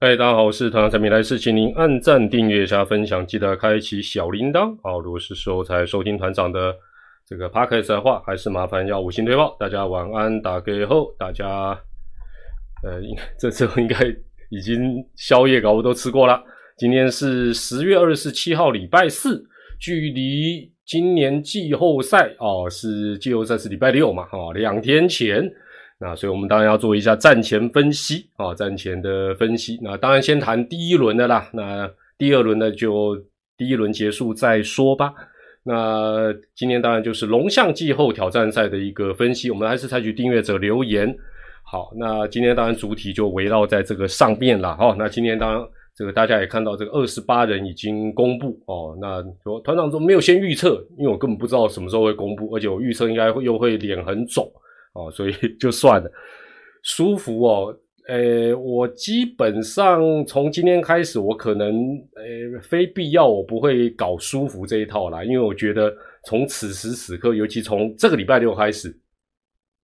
[0.00, 4.78] 嗨，大家好，我是团长陈明，来是请您按赞、订阅、加分享，记得开启小铃铛。
[4.80, 6.72] 好，如果是时候才收听团长的
[7.26, 9.56] 这个 podcast 的话，还是麻烦要五星推报。
[9.58, 11.76] 大家晚安，打给后，大家
[12.84, 13.96] 呃，应这次应该
[14.50, 16.44] 已经宵夜搞我都吃过了。
[16.76, 19.44] 今天是十月二十七号，礼拜四，
[19.80, 25.50] 距离今年季后赛哦，是季后赛是礼拜六嘛，哈，两天前。
[26.00, 29.78] 那所以，我们当然要做一下战前分析啊，战前的分析。
[29.82, 31.50] 那当然先谈第一轮的啦。
[31.52, 33.16] 那第二轮呢，就
[33.56, 35.12] 第一轮结束再说吧。
[35.64, 39.50] 那今天当然就是龙象季后挑战赛的一个分析。
[39.50, 41.12] 我们还是采取订阅者留言。
[41.64, 44.76] 好，那今天当然主体就围绕在这个上面了。
[44.80, 45.60] 哦，那今天当然
[45.96, 48.96] 这个大家也看到，这个二十八人已经公布哦。
[49.00, 54.48] 那说团长说没有先预测，因为我根本不知道什么时候会公布，而且我预测应该会又会脸很肿。
[54.94, 56.10] 哦，所以 就算了，
[56.82, 57.76] 舒服哦。
[58.08, 61.68] 诶，我基本上从今天开始，我可能
[62.16, 65.94] 诶非必要我不会搞舒服这一套啦，因为我觉得
[66.24, 68.98] 从此时此刻，尤其从这个礼拜六开始，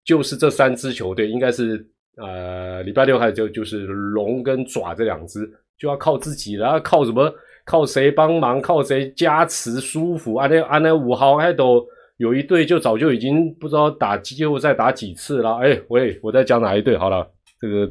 [0.05, 5.41] 就是这三支球队应该是呃礼拜六开始就就是龙跟爪这两支
[5.77, 7.29] 就要靠自己了，靠什么？
[7.65, 8.61] 靠谁帮忙？
[8.61, 9.81] 靠谁加持？
[9.81, 10.35] 舒服？
[10.35, 11.85] 啊那啊那五号还都。
[12.17, 15.55] 有一队就早就已经不知道打季后赛打几次了。
[15.55, 16.95] 哎，喂，我在讲哪一队？
[16.95, 17.27] 好了，
[17.59, 17.89] 这个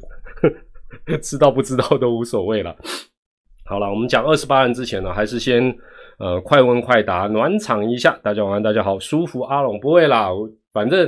[1.18, 2.76] 知道不知道都无所谓了。
[3.64, 5.76] 好了，我们讲二十八人之前呢，还是先
[6.18, 8.18] 呃快问快答暖场一下。
[8.22, 10.28] 大家晚安，大家好，舒服阿龙不会啦，
[10.72, 11.06] 反正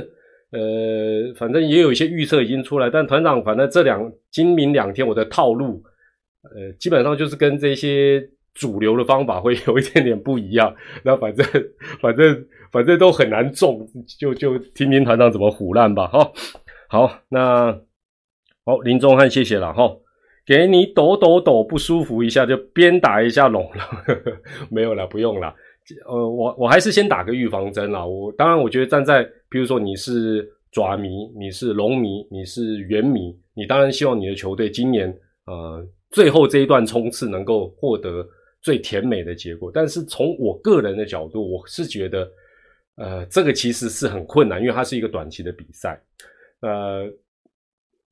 [0.51, 5.81] 呃反正也有一些预测已经出来，但团长反正这两今明两天我的套路
[6.43, 8.29] 呃基本上就是跟这些。
[8.55, 11.45] 主流的方法会有一点点不一样， 那反正
[12.01, 13.87] 反正反正都很难中，
[14.19, 16.31] 就就听听团长怎么胡烂吧，哈。
[16.87, 17.77] 好，那
[18.63, 19.95] 好，林宗汉，谢谢了，哈。
[20.45, 23.83] 给你抖抖抖，不舒服一下就鞭打一下龙了，
[24.69, 25.53] 没有了，不用了。
[26.07, 28.05] 呃，我我还是先打个预防针啦。
[28.05, 35.15] 我当然，我觉得站在，比如说你是爪迷，你是龙迷，你是圆迷，你当然希望你的球队今年
[35.47, 38.25] 呃最后这一段冲刺能够获得。
[38.65, 42.31] 最甜美的结果，但是从我个人的角度，我是觉得，
[42.95, 46.01] 呃，这个其实是很困难，因为它是一个短期的比赛，
[46.61, 47.07] 呃，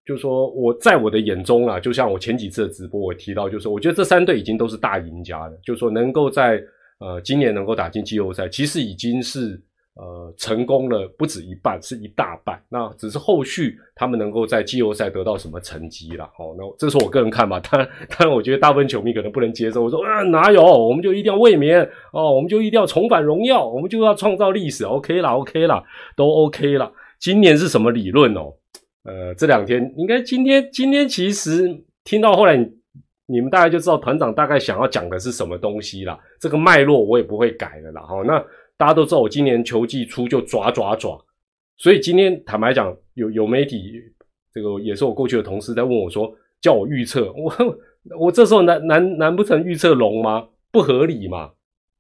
[0.06, 6.64] 就说我在我的眼中啊，就像我前几次的直播我提到，就是我觉得这三队已经都是大赢家了，就说能够在
[7.00, 9.60] 呃今年能够打进季后赛，其实已经是。
[9.96, 12.60] 呃，成功了不止一半，是一大半。
[12.68, 16.26] 那只是后续他们能够在季后赛得到什么成绩了？
[16.40, 17.60] 哦，那这是我个人看法。
[17.60, 19.84] 当然，当然，我觉得大部分球迷可能不能接受。
[19.84, 20.64] 我说啊，哪有？
[20.64, 24.84] 我们就一定要卫冕哦，我们就一定要重返荣耀，我们就要创造历史。
[24.84, 25.84] OK 啦，OK 啦，
[26.16, 26.92] 都 OK 啦。
[27.20, 28.52] 今年是什么理论哦？
[29.04, 31.70] 呃，这两天应该今天今天其实
[32.04, 32.58] 听到后来，
[33.28, 36.18] 你们大概就知道团长大概想要讲的是什么东西了。
[36.40, 38.02] 这个脉络我也不会改的啦。
[38.02, 38.44] 好，那。
[38.84, 41.18] 大家都知道我今年球季初就抓抓抓，
[41.78, 43.94] 所以今天坦白讲，有有媒体
[44.54, 46.30] 这个也是我过去的同事在问我说，
[46.60, 47.56] 叫我预测，我
[48.20, 50.50] 我这时候难难难不成预测龙吗？
[50.70, 51.54] 不合理嘛，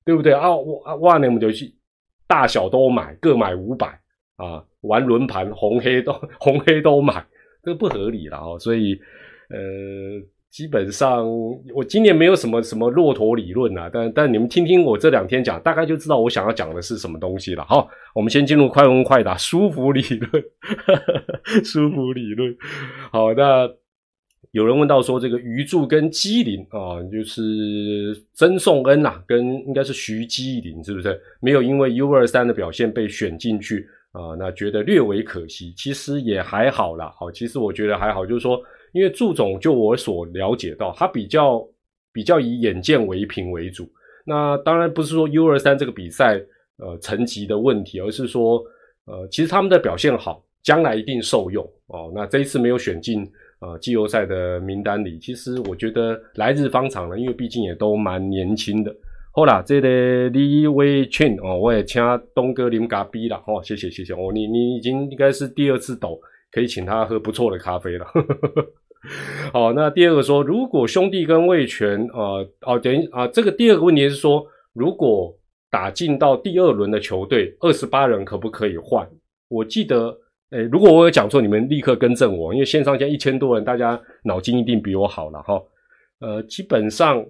[0.03, 0.53] 对不对啊？
[0.53, 1.73] 我哇，那我们就去
[2.27, 3.87] 大小都买，各买五百
[4.35, 7.25] 啊，玩轮盘红黑都 红黑都买，
[7.63, 8.99] 这个不合理了哦，所以
[9.47, 9.57] 呃。
[10.53, 11.27] 基本上，
[11.73, 17.65] 我今年没有什么什么骆驼理论啊，但但你们听听我这两天讲，大概就知道我想要讲的是什么东西了。
[17.65, 20.43] 好，我们先进入快问快答，舒服理论，
[21.65, 22.55] 舒服理论。
[23.11, 23.67] 好，那
[24.51, 31.19] 有人问到说，这个余柱跟基林啊，就是曾颂恩呐，跟应该是徐基林，是不是？
[31.41, 35.73] 没有因为 U 二三的表现被选进去啊，那觉得略为可惜。
[35.75, 37.11] 其实也还好啦。
[37.17, 38.61] 好，其实我觉得还好，就是说。
[38.93, 41.61] 因为祝总就我所了解到，他比较
[42.13, 43.89] 比较以眼见为凭为主。
[44.25, 46.41] 那当然不是说 U 二三这个比赛
[46.77, 48.63] 呃成绩的问题，而是说
[49.05, 52.11] 呃其实他们的表现好，将来一定受用哦。
[52.15, 53.29] 那这一次没有选进
[53.59, 58.95] 呃季后赛的名单里，其实我觉得来日方长了，因为毕竟也都蛮年轻的。
[59.35, 61.99] 好啦，这个李伟群哦，我也请
[62.35, 68.05] 东哥啉咖啡了哦，谢谢谢谢哦，你你已经应该是第二次抖，可以请他喝不错的咖啡了。
[69.51, 75.37] 好，那第二个说，如果兄弟跟魏权，呃，哦，等于啊，这个第二个问题是说，如果
[75.69, 79.05] 打进到第二轮的球队，二十八人可不可以换？
[79.49, 80.17] 我记得，
[80.51, 85.61] 诶，如果我有讲错，你们立刻更正我，因为线上现在一千多人，大家脑筋一定比我好了哈。
[86.19, 87.25] 呃，基本上，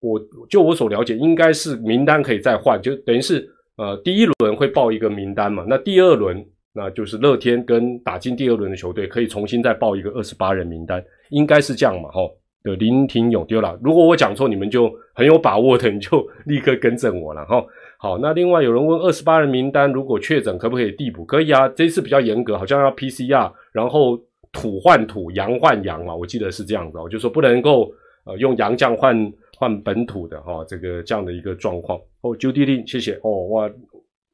[0.00, 3.44] 我就我所了解，应该是名单可以再换，就等于是，
[3.76, 6.46] 呃，第一轮会报一个名单嘛，那第二轮。
[6.74, 12.10] 那就是乐天跟打进第二轮的球队可以重新再报一个二十八人名单，应该是这样嘛？
[12.10, 12.32] 吼，
[12.62, 13.78] 的林廷勇丢了。
[13.82, 17.62] 如果我讲错，你们就很有把握的，你就 立刻更正我了哈。
[17.98, 21.24] 好，那另外有人问二十八人名单如果确诊可不可以递补？
[21.24, 24.18] 可以啊，这次比较严格，好像要 PCR，然后
[24.50, 27.92] 土换土，阳换阳嘛，我记得是这样子，我就说不能够
[28.24, 32.00] 呃用洋将换换本土的哈，这个这样的一个状况。
[32.22, 33.70] 哦，九弟弟，谢谢哦，哇。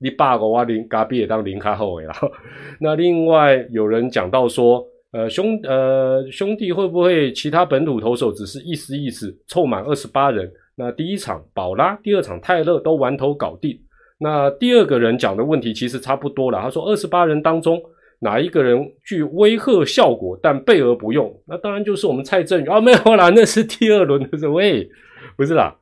[0.00, 2.12] 你八个哇零嘎比也当零卡后尾了。
[2.80, 10.50] 那另外有人讲到说，呃兄呃兄弟会不会其他本土投手只是意思意思凑满二十八人？
[10.76, 13.76] 那第一场宝拉，第二场泰勒都完投搞定。
[14.20, 16.60] 那第二个人讲的问题其实差不多了。
[16.60, 17.80] 他说二十八人当中
[18.20, 21.32] 哪一个人具威吓效果但备而不用？
[21.46, 24.88] 那当然就是我们蔡振宇啊，没有啦， 那是第二轮的时候，喂，
[25.36, 25.76] 不是啦。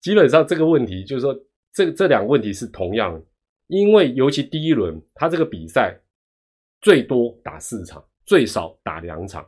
[0.00, 1.34] 基本上这个问题就是说，
[1.74, 3.20] 这这两个问题是同样。
[3.68, 5.98] 因为尤其第一轮，他这个比赛
[6.80, 9.46] 最多打四场，最少打两场，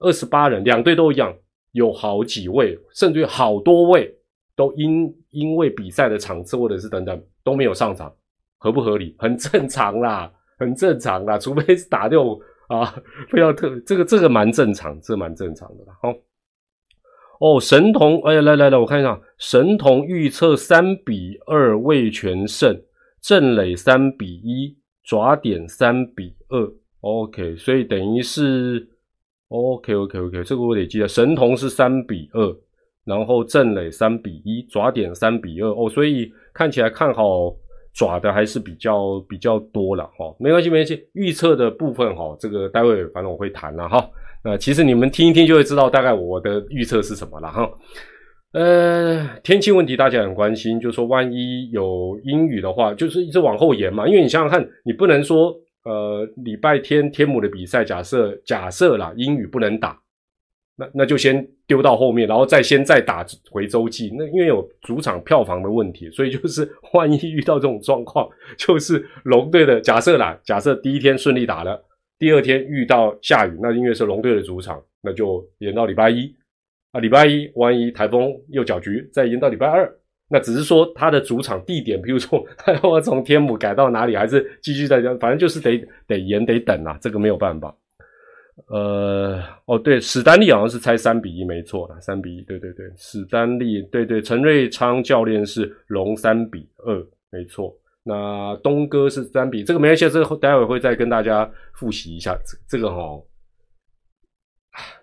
[0.00, 1.34] 二十八人，两队都一样，
[1.72, 4.12] 有好几位，甚至于好多位
[4.56, 8.12] 都因因为比赛的场次或者是等等都没有上场，
[8.58, 9.14] 合不合理？
[9.18, 12.22] 很正常啦， 很正常啦，除非是打掉
[12.68, 12.94] 啊，
[13.28, 15.96] 非要特这个这个蛮正常，这蛮正常的啦。
[16.02, 16.12] 好，
[17.38, 22.82] 哦，神童，哎，来来来，我看一下，神童预测三比二未全胜。
[23.24, 28.86] 正垒三比一，爪点三比二，OK，所以等于是
[29.48, 31.08] OK OK OK，这个我得记得。
[31.08, 32.56] 神童是三比二，
[33.06, 37.50] 然后正垒三比一，爪点三比二哦，所以看起来看好
[37.94, 40.36] 爪的还是比较比较多了哈。
[40.38, 44.06] 没关系没关系，预测的部分哈，这个待会反正我会谈了哈。
[44.44, 47.70] 那其实你们听一听就会知道大概我的预测是什么了哈。
[48.54, 54.06] 呃，天气问题大家很关心，就说万一有阴雨的话，就是一直往后延嘛。
[54.06, 55.52] 因为你想想看，你不能说
[55.82, 59.98] 呃礼拜天天母的比赛，假设假设啦，阴雨不能打，
[60.76, 64.14] 那那就先丢到后面，然后再先再打回洲际。
[64.16, 71.84] 那因为有主场票房的问题，所以就是万一遇到这种状况，就是龙队的假设啦，假设第一天顺利打了，
[72.20, 76.32] 第二天遇到下雨，那因为是龙队的主场，那就延到礼拜一。
[76.94, 79.92] 啊，礼拜一万一台风又搅局，再延到礼拜二，
[80.28, 87.76] 那只是说他的主场地点，比如说 他要从天母改到哪里，还是继续在这，反正就是得得延得等啊，这个没有办法。
[88.68, 97.76] 呃，哦对，史丹利好像是猜三比一，没错啦，三比一，对对对，史丹利，对对，陈瑞昌教练是龙三比二，没错。
[98.04, 103.20] 那东哥是三比，这个没关系，这个待会会再跟大家复习一下，这这个哈。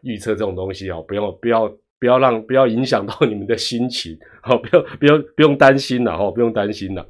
[0.01, 1.67] 预测这种东西哦，不要不要
[1.99, 7.05] 不要让不要影响到你们的心情，好，不要不要不用担心了哈，不用担心了。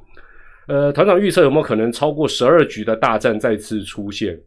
[0.68, 4.38] 呃，团长预测有没有可能超过十二局的大战再次出现？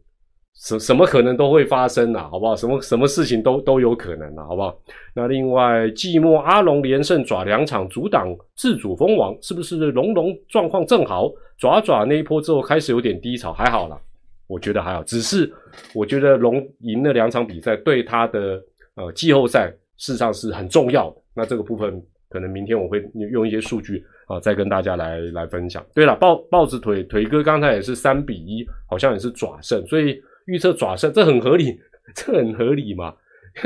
[0.58, 2.56] 什什么可能都会发生呐，好不好？
[2.56, 4.74] 什么什么事情都都有可能呐，好不好？
[5.14, 11.30] 那另外，寂寞阿龙连胜爪两场阻挡自主封王，是不是龙龙状况正好？
[11.58, 14.00] 爪爪那一波之后开始有点低潮，还好了。
[14.46, 15.52] 我觉得还好，只是
[15.94, 18.62] 我觉得龙赢了两场比赛，对他的
[18.94, 21.16] 呃季后赛事实上是很重要的。
[21.34, 25.84] 那这个部分可能明天我会用一些数据啊，再跟大家来来分享。
[25.94, 31.78] 对了，豹豹子腿腿哥刚才也是三比一，好像也是爪胜，所以预测爪胜，这很合理，
[32.14, 33.14] 这很合理嘛？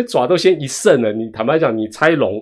[0.09, 2.41] 爪都先一胜了，你坦白讲，你猜龙。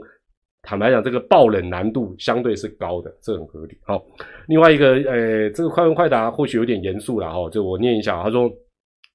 [0.63, 3.79] 坦白讲，这个爆冷难度相对是高的，这很合理。
[3.87, 4.05] 好，
[4.49, 8.23] 另外一个，呃，这个快问快答或许有点严肃了哈，就我念一下。
[8.23, 8.51] 他说：“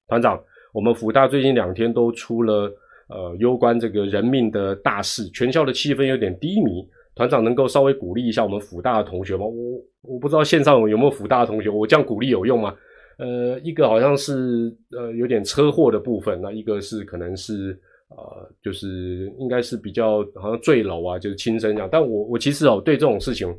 [0.08, 2.72] 团长，我们福大最近两天都出了
[3.08, 6.84] 呃攸关这个人命的大事，全校的气氛有点低迷。
[7.14, 9.44] 团长能够稍微鼓励一下我们福大的同学吗？
[9.44, 12.74] 我我不知道线上有没有福大的同学，我这样鼓励有用吗？
[13.18, 17.78] 呃，一个好像是呃有点车祸的部分，那一个是可能是。”
[18.16, 21.88] 呃，就是应该是比较好像坠楼啊，就是轻生这样。
[21.90, 23.52] 但我我其实哦，对这种事情，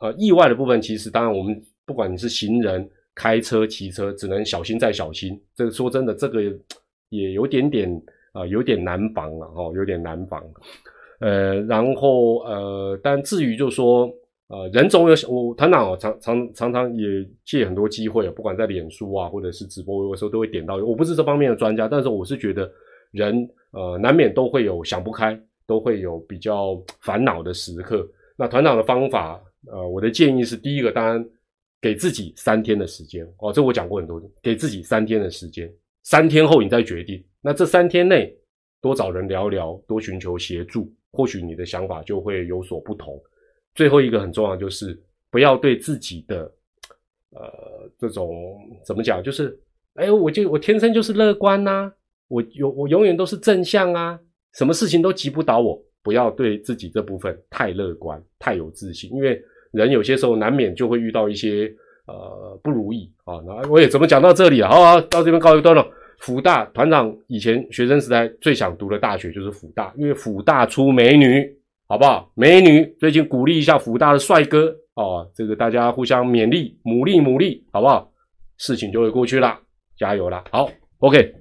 [0.00, 5.40] 呃，意外的部分，其实当然我们不管你是行人、开车、骑车，只能小心再小心。
[5.54, 6.42] 这个说真的，这个
[7.10, 7.88] 也有点点
[8.32, 10.42] 啊，有点难防了哈，有点难防。
[11.20, 14.12] 呃，然后呃，但至于就说
[14.48, 17.06] 呃，人总有我团长哦，常常常常也
[17.44, 20.76] 借很多机会，不管在脸书啊，或者是直播，有时候都会点到。
[20.78, 22.68] 我不是这方面的专家，但是我是觉得
[23.12, 23.48] 人。
[23.72, 28.08] 呃，难免都会有想不开，都会有比较烦恼的时刻。
[28.36, 31.24] 那团长的方法，呃，我的建议是：第一个，当然
[31.80, 35.72] 给自己三天的时间哦，这我讲过很多，给自己三天的时间，
[36.02, 37.22] 三天后你再决定。
[37.40, 38.34] 那这三天内
[38.80, 43.22] 多找人聊聊，多寻求协助，或许你的想法就会有所不同。
[43.74, 45.00] 最后一个很重要，就是
[45.30, 46.52] 不要对自己的
[47.30, 49.56] 呃这种怎么讲，就是
[49.94, 51.92] 哎，我就我天生就是乐观呐。
[52.30, 54.18] 我永我永远都是正向啊，
[54.54, 55.78] 什么事情都急不倒我。
[56.02, 59.38] 不要对自己这部分太乐观、太有自信，因为
[59.70, 61.70] 人有些时候难免就会遇到一些
[62.06, 63.34] 呃不如意啊。
[63.46, 64.68] 那我也怎么讲到这里了？
[64.70, 65.86] 好啊，到这边告一段落。
[66.20, 71.46] 辅大团长以前学生时代最想读的大学就是辅大，因为辅大出美女，
[71.86, 72.32] 好不好？
[72.34, 78.10] 美女最近鼓励一下辅大的帅哥哦，这个大家互相勉励，努力努力，好不好？
[78.56, 79.58] 事情就会过去了，
[79.98, 80.44] 加油了。
[80.50, 80.70] 好
[81.00, 81.34] ，OK。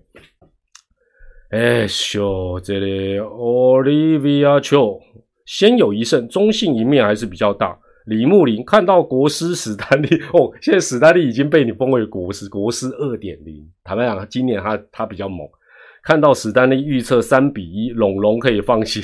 [1.49, 4.99] 哎，秀这里 Olivia 秀
[5.47, 7.75] 先有一胜，中性一面还是比较大。
[8.05, 13.67] 李木林看到国师史丹利哦，现在史丹利已经被你封为国师，国师二点零。
[13.83, 15.39] 坦白讲，今年他他比较猛。
[16.03, 19.01] 看到史丹利预测三比一，龙龙可以放心。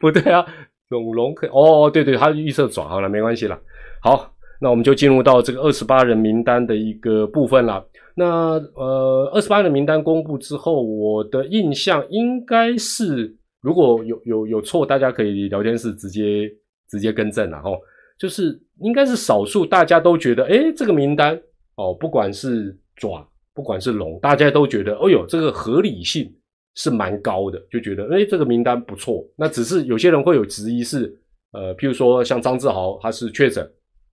[0.00, 0.44] 不对啊，
[0.88, 3.56] 龙龙可哦，对对，他预测转好了，没关系了。
[4.02, 7.86] 好，那我们就进入到这个二十八人名单的一个部分了。
[8.18, 16.50] 那呃，二十八人名单公布之后，我的印象应该是，如果有有有错，大家可以聊天室直接
[16.88, 17.70] 直接更正，了哈。
[18.18, 21.38] 就是应该是少数，大家都觉得，哎，这个名单
[21.74, 26.34] 哦，不管是爪，不管是龙，大家都觉得，哦呦，这个合理性
[26.74, 29.22] 是蛮高的，就觉得，哎，这个名单不错。
[29.36, 31.14] 那只是有些人会有质疑，是
[31.52, 33.70] 呃，譬如说像张志豪他是确诊，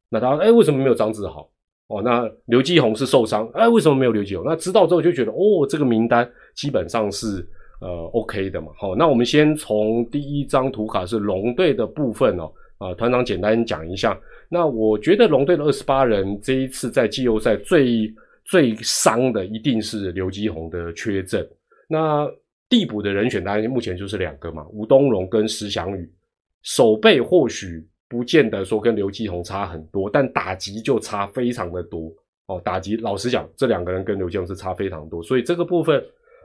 [0.10, 1.50] 那他哎为什么没有张志豪？
[1.94, 4.46] 哦，那刘继宏是受伤，哎为什么没有刘继宏？
[4.46, 7.48] 那知道之后就觉得，哦，这个名单基本上是
[7.82, 8.68] 呃 OK 的嘛。
[8.78, 12.52] 好，那我们先从第一张图卡是龙队的部分哦。
[12.80, 14.20] 啊，团长简单讲一下。
[14.50, 18.14] 那我觉得龙队的二十八人这一次在季后赛最
[18.46, 21.48] 最伤的一定是刘继宏的缺阵。
[21.88, 22.28] 那
[22.70, 26.12] 替补的人选当然目前就是两个嘛，吴东荣跟石祥宇。
[26.64, 32.14] 守备或许不见得说跟刘继宏差很多，但打击就差非常的多
[32.46, 32.62] 哦。
[32.64, 35.98] 打击老实讲，这两个人跟刘继宏是差非常多，所以这个部分，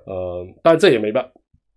[0.06, 1.30] 呃，但这也没办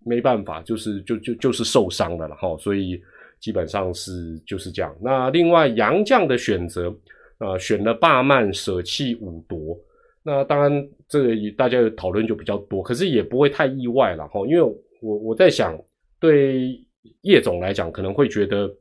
[0.06, 3.02] 没办法，就是就就就是受伤了了哈，所以。
[3.42, 4.96] 基本上是就是这样。
[5.02, 6.96] 那另外杨将的选择，
[7.40, 9.76] 呃，选了霸曼，舍弃五夺。
[10.22, 14.42] 那当然这个大家讨论就比较多，可是也不会太意外了哈。
[14.46, 14.62] 因为
[15.02, 15.76] 我我在想，
[16.20, 16.80] 对
[17.22, 18.72] 叶总来讲，可能会觉得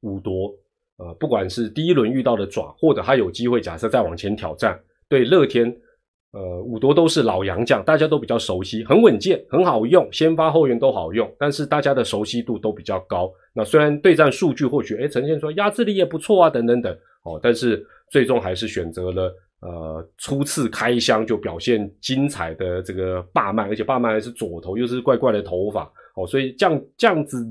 [0.00, 0.54] 五夺，
[0.98, 4.78] 呃，不管是第一轮遇到的爪，或者他有机会假设再往前挑战，
[5.08, 5.76] 对乐天。
[6.30, 13.32] 呃，五夺都是老洋将，大家都比较熟悉，很稳健，很好用，先发后援都好用，但是大家的熟悉度都比较高。
[13.54, 27.42] 那虽然对战数据或许哎呈现出压制力也不错啊，等等等哦，但是最终还是选择了呃初次开箱就表现精彩的这个霸曼，而且霸曼还是左头，又是怪怪的头发哦，所以这样这样子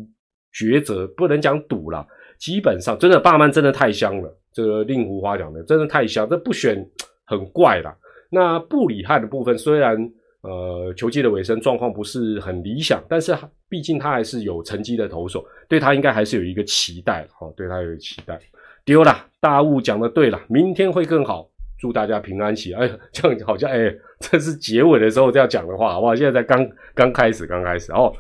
[0.54, 2.06] 抉择不能讲赌了，
[2.38, 6.86] 基本上真的霸曼真的太香了，这个令狐花讲的真的太香，这不选
[7.26, 7.96] 很怪了。
[8.30, 9.98] 那布里汉的部分虽然
[10.42, 13.36] 呃球季的尾声状况不是很理想，但是
[13.70, 18.40] 毕竟他还是有成绩的投手，对他应该还是有一个期待哦，对他有期待。
[18.86, 22.74] 丢了，大雾讲的对了，明天会更好，祝大家平安喜。
[22.74, 26.16] 哎，这样好像哎，这是结尾的时候这样讲的话，好不好？
[26.16, 28.14] 现在才刚刚开始，刚开始哦。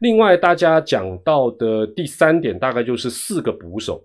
[0.00, 4.04] 另外，大家讲到的第三点大概就是四个捕手。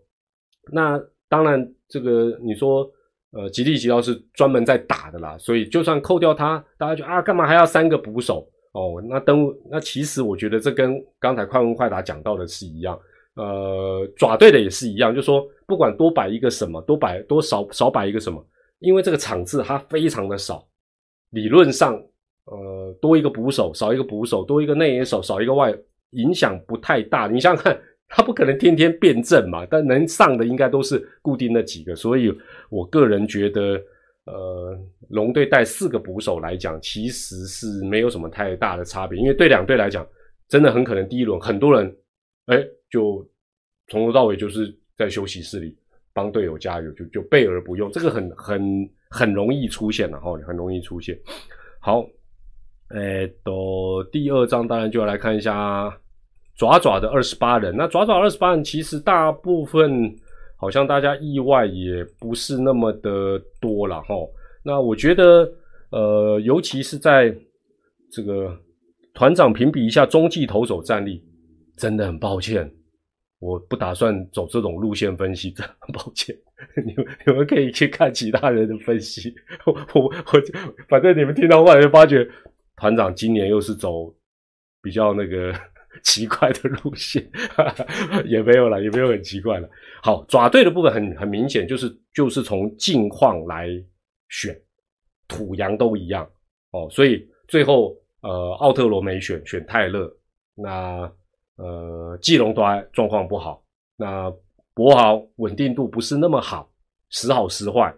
[0.72, 0.98] 那
[1.28, 2.90] 当然，这个你说。
[3.32, 9.04] 呃，吉利吉奥是专门在打的啦，所以就算扣掉他，大家就啊，干嘛还要三个捕手哦？
[9.10, 12.98] 那登那其实我觉得这跟刚才快问快答讲到的是一样，
[13.36, 18.42] 呃，爪队的也是一样，就说不管多摆一个什么，多摆多少少摆一个什么，
[18.80, 20.66] 因为这个场次它非常的少，
[21.32, 22.02] 理论上
[22.46, 25.75] 呃多一个捕手，少一个捕手，多一个内野手，少一个外，
[26.12, 27.28] 影响不太大。
[27.28, 27.80] 你想想看。
[28.08, 32.32] 他不可能天天变阵嘛，但能上的应该都是固定那几个，所以
[32.70, 33.82] 我个人觉得，
[34.25, 40.08] 呃，龙队带四个捕手来讲，其实是没有什么太大的差别，因为对两队来讲，
[40.48, 41.98] 真的很可能第一轮很多人，
[42.46, 43.28] 哎，就
[43.88, 45.75] 从头到尾就是在休息室里
[46.14, 51.20] 帮队友加油，就就备而不用，这个很很很容易出现了哈，很容易出现。
[51.82, 52.08] 好，
[52.89, 55.92] 哎，都第二章当然就要来看一下。
[56.58, 60.10] 爪爪的二十八人，那爪爪二十八人其实大部分
[60.56, 64.15] 好像大家意外也不是那么的多了哈。
[64.63, 65.51] 那我觉得，
[65.92, 67.36] 呃，尤其是在
[68.10, 68.58] 这个
[69.13, 71.22] 团长评比一下中继投手战力，
[71.75, 72.72] 真的很抱歉，
[73.39, 76.34] 我不打算走这种路线分析， 真很抱歉。
[76.86, 79.36] 你们你们可以去看其他人的分析，
[79.68, 80.42] 我我我
[80.88, 82.25] 反正你们听到后来就发觉，
[82.75, 84.13] 团长今年又是走
[84.82, 85.53] 比较那个。
[86.03, 87.25] 奇怪的路线
[88.27, 89.70] 也没有了，也没有很奇怪了。
[90.03, 93.70] 好，爪队的部分很很明显，就是就是从近况来
[94.27, 94.53] 选，
[95.25, 96.29] 土洋都一样
[96.72, 96.86] 哦。
[96.91, 100.13] 所以最后呃，奥特罗没选，选泰勒。
[100.53, 101.10] 那
[101.55, 103.63] 呃，季龙端状况不好，
[103.96, 104.29] 那
[104.74, 106.70] 博豪稳定度不是那么好，
[107.10, 107.96] 时好时坏。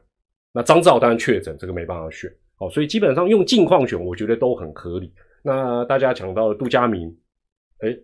[0.52, 2.32] 那张兆当然确诊，这个没办法选。
[2.60, 5.14] 哦，所以基本上用近况选，我觉得都很合理。
[5.44, 7.08] 那大家讲到杜佳明，
[7.82, 7.96] 哎，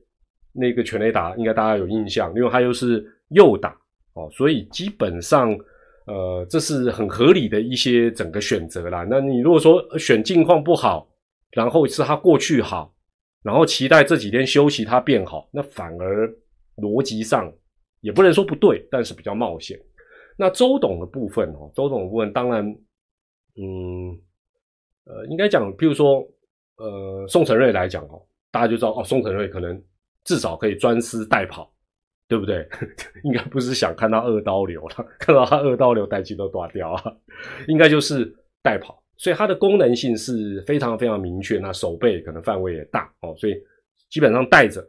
[0.52, 3.76] 那个全雷达应该大家有印象，因为他又是右打，
[4.14, 5.52] 哦，所以基本上，
[6.06, 9.06] 呃，这是很合理的一些整个选择啦。
[9.10, 11.10] 那你如果说选近况不好，
[11.52, 12.94] 然后是他过去好，
[13.42, 16.32] 然后期待这几天休息他变好，那反而
[16.78, 17.52] 逻辑上
[18.02, 19.80] 也不能说不对，但是比较冒险。
[20.38, 22.64] 那周董的部分哦，周董的部分当然，
[23.58, 24.16] 嗯。
[25.06, 26.26] 呃，应该讲，譬如说，
[26.78, 29.82] 呃，宋承瑞来讲哦，大家就知道哦，宋承瑞可能
[30.24, 31.72] 至少可以专司代跑，
[32.28, 32.68] 对不对？
[33.24, 37.04] 应该不是想看到二刀流了，看到他二刀流，代机都断掉啊，
[37.68, 41.60] 应该就是代跑，所以它的功能性是非常非常明确。
[41.60, 43.54] 那手背可能范围也大哦，所以
[44.10, 44.82] 基本上带着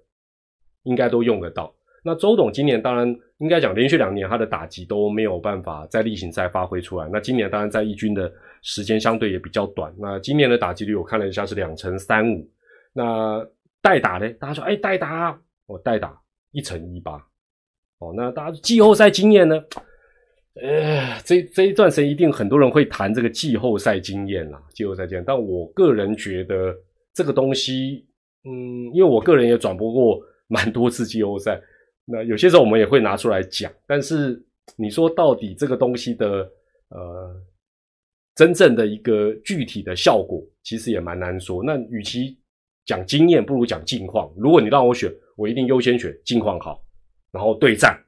[0.85, 1.75] 应该都用得到。
[2.05, 7.09] 那周董今年当然应该讲连续两年他的打击都没有办法在例行赛发挥出来。
[7.11, 8.31] 那今年当然在义军的
[8.65, 9.95] 时间相对也比较短。
[9.99, 12.51] 那今年的打击率我看了一下是两成三五。
[12.93, 13.47] 那
[13.81, 14.29] 代打呢？
[14.41, 17.13] 大家说哎代打，我代打一成一八。
[17.99, 19.63] 哦，那大家季后赛经验呢？
[20.55, 25.25] 呃，这这一段时间一定很多人会谈这个季后赛经验啦，季后赛经验。
[25.27, 26.75] 但我个人觉得
[27.13, 28.07] 这个东西，
[28.45, 31.61] 嗯，因为我个人也转播过 蛮多次季后赛。
[32.05, 34.41] 那有些时候我们也会拿出来讲，但是
[34.77, 36.49] 你说到底这个东西的
[36.89, 37.35] 呃
[38.35, 41.63] 真正的一个具体的效果，其实也蛮难说。
[41.63, 42.39] 那与其
[42.85, 44.33] 讲经验，不如讲近况。
[44.37, 46.85] 如果你让我选，我一定优先选近况好，
[47.31, 47.99] 然后对战，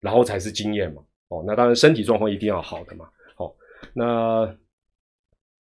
[0.00, 1.02] 然后才是经验嘛。
[1.28, 3.08] 哦，那当然身体状况一定要好的嘛。
[3.36, 3.54] 好，
[3.92, 4.56] 那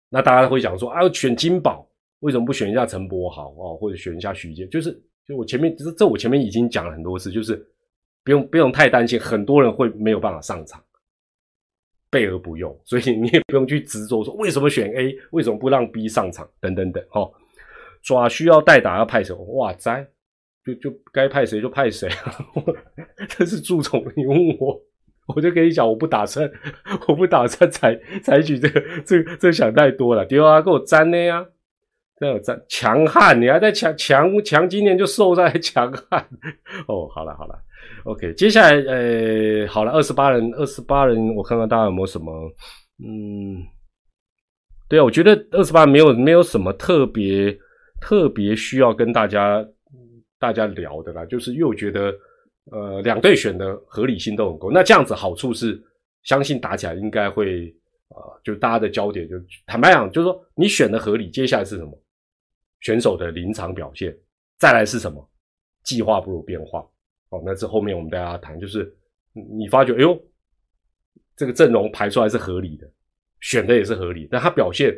[0.09, 1.87] 那大家会讲说啊，选金宝
[2.19, 4.65] 为什么不选一下陈柏豪哦，或者选一下徐杰？
[4.67, 5.01] 就是。
[5.27, 7.61] 就我前面，这这我前面已经讲了很多次，就是
[8.23, 10.81] 不用不用太担心，很多人会没有办法上场，
[12.09, 17.31] 备而不用，所以你也不用去执着说为什么选 A，为什么不让 B 上场等等等哦。
[18.03, 19.35] 抓需要代打要派谁？
[19.35, 20.07] 哇塞，
[20.63, 22.35] 就就该派谁就派谁啊！
[23.27, 24.79] 这是蛀虫，你问我，
[25.35, 26.49] 我就跟你讲，我不打算，
[27.09, 31.45] 我不打算采采取这个，这个这个想太多了，丢啊，给我粘的呀！
[32.19, 36.19] 这在强悍，你还在强强强，今年就瘦在 强悍
[36.87, 37.07] 哦。
[37.13, 37.55] 好了好了
[38.05, 42.31] ，OK，接下来呃，好了，二十八人，二十八人，我看看大家有没有什么，
[43.05, 43.61] 嗯，
[44.89, 47.55] 对啊，我觉得二十八没有没有什么特别
[48.01, 49.63] 特别需要跟大家
[50.39, 52.11] 大家聊的啦，就是又觉得
[52.71, 55.79] 呃两队选的合理性都很够，那这样子好处是
[56.23, 57.71] 相信打起来应该会
[58.09, 59.35] 啊，就大家的焦点就
[59.67, 61.91] 坦白讲，就是说你选的合理，接下来是什么？
[62.81, 64.15] 选手的临场表现，
[64.57, 65.29] 再来是什么？
[65.83, 66.85] 计划不如变化。
[67.29, 68.93] 哦，那这后面我们大家谈，就是
[69.33, 70.17] 你发觉，哎呦，
[71.35, 72.89] 这个阵容排出来是合理的，
[73.41, 74.95] 选的也是合理，但他表现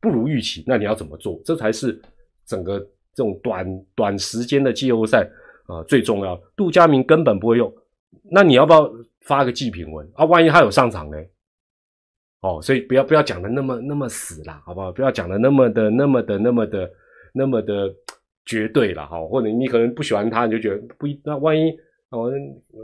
[0.00, 1.40] 不如预期，那你要怎么做？
[1.44, 2.00] 这才是
[2.46, 2.78] 整个
[3.14, 5.28] 这种短短时间的季后赛
[5.66, 6.36] 啊最重要。
[6.56, 7.72] 杜佳明根本不会用，
[8.30, 8.90] 那你要不要
[9.22, 10.24] 发个祭品文啊？
[10.24, 11.18] 万一他有上场呢？
[12.40, 14.92] 哦，所以不要不要讲的那么那么死啦，好不好？
[14.92, 16.78] 不要讲的那么的那么的那么的。
[16.78, 16.92] 那么的
[17.32, 17.92] 那么的
[18.46, 21.20] 绝对了哈，或者你可能不喜欢他，你就觉得不一。
[21.22, 21.70] 那万一
[22.10, 22.32] 我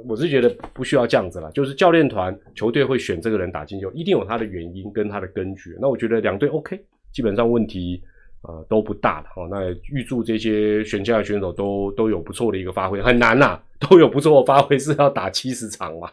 [0.06, 5.74] 我是觉得不需要这样子了，就是教练团球队会选这个人打进球，一定有他的原因跟他的根据。
[5.80, 6.78] 那我觉得两队 OK，
[7.10, 8.02] 基本上问题
[8.42, 9.48] 呃都不大了哈。
[9.50, 16.10] 那预祝这些选下的选手都都有不错的一个发挥，很难呐， 都有不错的发挥是要打七十场嘛。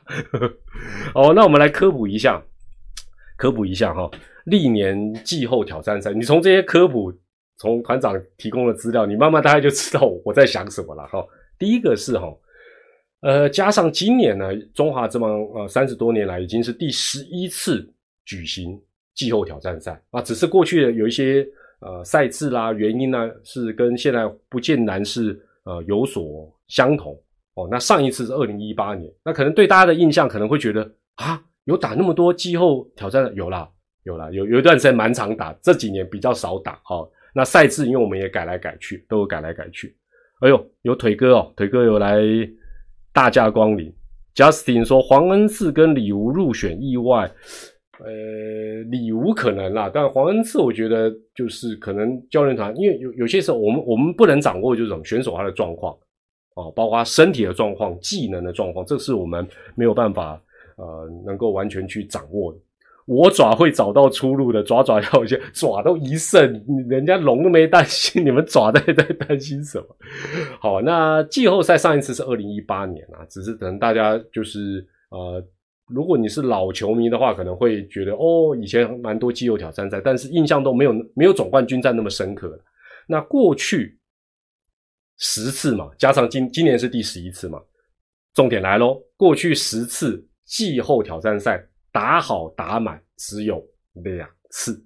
[1.13, 2.41] 哦，那我们来科普一下，
[3.35, 4.09] 科普一下哈，
[4.45, 7.13] 历年季后挑战赛，你从这些科普。
[7.61, 11.23] 从团长提供的资料，你慢慢大概就知道我在想什么了哈。
[11.59, 12.35] 第一个是哈，
[13.19, 17.87] 呃，加上今年呢，中华这么呃三十多年来已经是第十一次
[18.25, 18.81] 举行
[19.13, 21.47] 季后挑战赛啊，只是过去的有一些
[21.81, 27.15] 呃赛制啦原因呢是跟现在不见然是呃有所相同
[27.53, 27.67] 哦。
[27.69, 33.69] 那上一次是二零一八年，那可能对大家的印象可能会觉得啊，有打那么多季后挑战有啦
[34.01, 37.07] 有啦有有一段时间蛮常打，这几年比较少打哈。
[37.33, 39.95] 那赛制，因为我们也改来改去，都有改来改去。
[40.41, 42.19] 哎呦，有腿哥哦，腿哥有来
[43.13, 43.93] 大驾光临。
[44.33, 47.29] Justin 说黄恩赐跟李吴入选意外，
[47.99, 55.93] 呃，李吴可能啦，但黄恩赐我觉得就是可能教练团，因为有有些时候我们我们不能掌握，就是选手他的状况
[56.55, 60.41] 哦，包括身体的状况、技能的状况，这是我们没有办法
[60.77, 62.59] 呃能够完全去掌握的。
[63.05, 69.85] 我爪会找到出路的，爪爪要先爪都一胜，人家龙都没担心，你们爪在在担心什么？
[70.59, 75.43] 好，那季后赛上一次是二零一八年啊，只是可能大家就是呃，
[75.87, 78.13] 如果你是老球迷的话，可能会觉得？
[78.13, 82.57] 哦，以前蛮多季后挑战赛，但是印象都没有没有总冠军战那么深刻。
[83.07, 83.99] 那过去
[85.17, 87.59] 十次嘛，加上今今年是第十一次嘛，
[88.35, 91.67] 重点来喽，过去十次季后挑战赛。
[91.91, 93.61] 打好打满只有
[93.93, 94.81] 两次，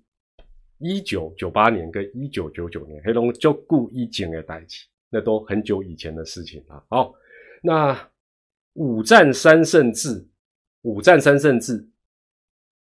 [0.80, 6.84] 一九九八年跟一九九九年，黑龙就故意捡的代起，那都很久以前的事情了。
[6.90, 7.14] 好，
[7.62, 8.12] 那
[8.74, 10.28] 五战三胜制，
[10.82, 11.88] 五战三胜制，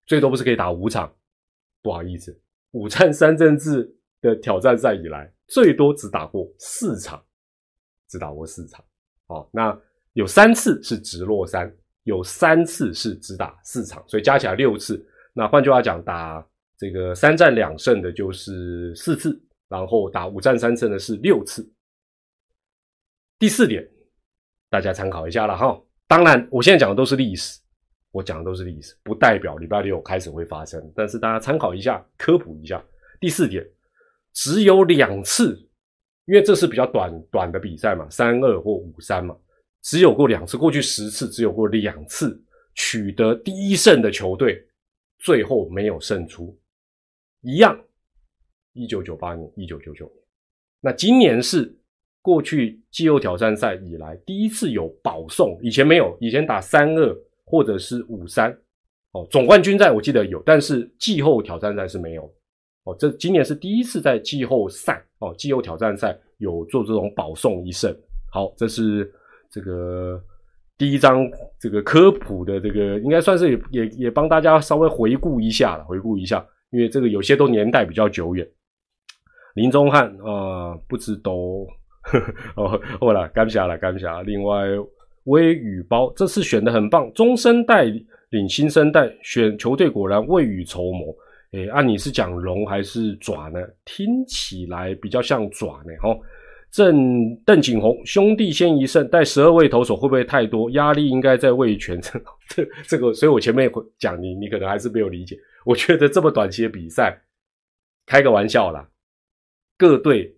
[0.07, 1.14] 最多不是可以打五场？
[1.83, 7.22] 不好意思，五战三胜制的挑战赛以来，最多只打过四场，
[8.09, 8.83] 只打过四场。
[9.26, 9.79] 好，那
[10.14, 11.70] 有三次是直落三。
[12.07, 15.05] 有三次是只打四场，所以加起来六次。
[15.35, 16.47] 那换句话讲，打
[16.79, 19.37] 这个三战两胜的就是四次，
[19.69, 21.69] 然后打五战三胜的是六次。
[23.40, 23.85] 第四点，
[24.71, 25.77] 大家参考一下了哈。
[26.07, 27.61] 当然，我现在讲的都是历史，
[28.12, 30.81] 我讲的都是历史，不代表礼拜六开始会发生。
[30.95, 32.81] 但是大家参考一下，科普一下。
[33.19, 33.66] 第四点，
[34.33, 35.59] 只有两次，
[36.27, 39.37] 因为这是比较短短的比赛嘛，三二或五三嘛。
[39.87, 42.42] 只有过两次，过去十次只有过两次
[42.75, 44.61] 取得第一胜的球队，
[45.20, 46.59] 最后没有胜出，
[47.42, 47.81] 一样。
[48.72, 50.16] 一九九八年、一九九九年，
[50.81, 51.72] 那今年是
[52.20, 58.51] 过去季后挑战赛以来第一次有保送，以前没有，以前打三二或者是五三，
[59.12, 62.25] 哦，总冠军赛我记得有，但是季后挑战赛是没有，
[62.83, 67.96] 哦，这今年是第一次在季后赛，哦，季后挑战赛有做这种保送一胜，
[68.33, 69.14] 好，这是。
[69.57, 70.23] 这个
[70.77, 71.27] 第一章
[71.59, 78.47] 这个科普的这个应该算是也也也帮大家稍微回顾一下了，回顾一下，因为这个有些都年代比较久远。
[79.55, 81.66] 林中汉啊，不知都
[82.55, 84.23] 哦，好了，干不下了，干不下了。
[84.25, 84.66] 另外，
[85.25, 87.85] 微雨包这次选的很棒，中生代
[88.29, 91.16] 领新生代，选球队果然未雨绸缪。
[91.53, 93.59] 诶，按你是讲龙还是爪呢？
[93.87, 96.21] 听起来比较像爪呢，哦。
[96.77, 100.69] 郑邓景洪兄弟先一胜，带十二位投手会不会太多？
[100.73, 105.39] 压力应该在魏权这这这个，所以我前面讲你，你可能还是没有理解。
[105.65, 107.19] 我觉得这么短期的比赛，
[108.05, 108.87] 开个玩笑啦，
[109.79, 110.37] 各队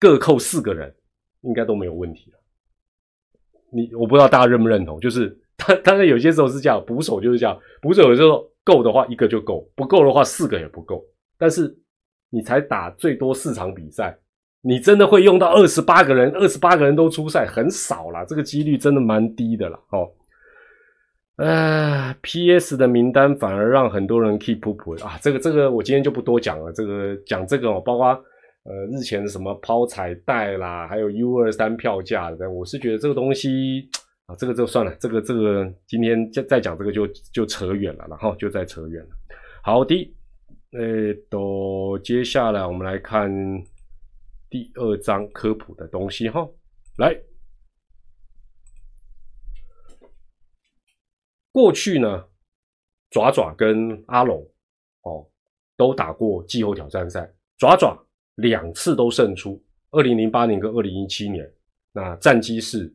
[0.00, 0.92] 各扣四个人，
[1.42, 2.38] 应该都没有问题了。
[3.72, 11.00] 你我不知道大家认不认同，就是他当然有些时候是这样，捕手就是这样，捕手有时候够的话一个就够，不够的话四个也不够。
[11.38, 11.78] 但是
[12.28, 14.18] 你才打最多四场比赛。
[14.62, 19.78] 你真的会用到二十八个人，二十八个人都出赛，很少啦，这个几率真的蛮低的啦。
[19.90, 20.08] 哦。
[21.36, 22.76] 呃，P.S.
[22.76, 26.70] 的名单反而让很多人 keep up 啊，这个这个我今天就不多讲了。
[26.72, 33.88] 这个讲这个哦，包括呃日前什么抛彩带啦，还有 U 二三票价的，我是觉得这个东西
[34.26, 39.08] 啊，这个就算了，这个这个今天再再讲这个就就扯远了，然后就再扯远了。
[39.62, 40.14] 好的，
[40.72, 43.32] 呃，都接下来我们来看。
[44.50, 46.44] 第二章科普的东西哈，
[46.98, 47.16] 来，
[51.52, 52.24] 过去呢，
[53.10, 54.44] 爪爪跟阿龙
[55.02, 55.24] 哦
[55.76, 57.96] 都打过季后挑战赛，爪爪
[58.34, 61.48] 两次都胜出，二零零八年跟二零一七年，
[61.92, 62.92] 那战绩是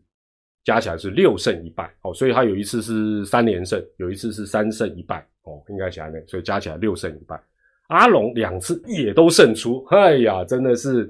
[0.65, 7.41] 加起来是六胜一败哦，所以他有一次是三连胜，有一次是三胜一败哦，应该起来呢，所以加起来六胜一败。
[7.87, 11.09] 阿龙两次也都胜出，哎呀，真的是。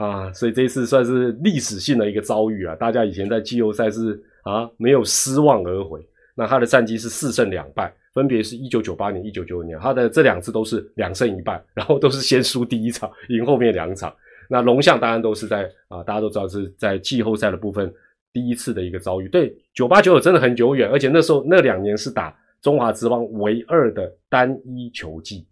[0.00, 2.74] 啊，所以这次算是历史性的一个遭遇啊！
[2.76, 6.00] 大家以前在季后赛是啊没有失望而回，
[6.34, 14.10] 那他的战绩是四胜两败，分别是一九九八年、一九九九年，他的这两次都是两胜一败，然后都是先输第一场，赢后面两场。
[14.48, 17.92] 那龙象当然都是在啊，大家都知道是在季后赛的部分
[18.32, 19.28] 第一次的一个遭遇。
[19.28, 25.46] 对，九八九九真的很久远，而且那时候那两年是打中华之邦唯二的单一球季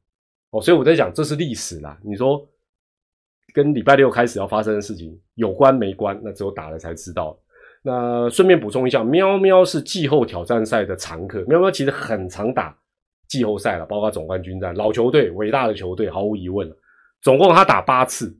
[0.52, 1.98] 哦，所以我在讲这是历史啦。
[2.02, 2.48] 你说？
[3.58, 6.16] 跟礼拜六开始要发生的事情有关没关？
[6.22, 7.36] 那只有打了才知道。
[7.82, 11.44] 那顺便补充一下，喵喵是季后挑战赛的常客。
[11.48, 12.72] 喵喵其实很常打
[13.26, 14.72] 季后赛了，包括总冠军战。
[14.76, 16.76] 老球队，伟大的球队，毫无疑问了。
[17.20, 18.38] 总共他打八次，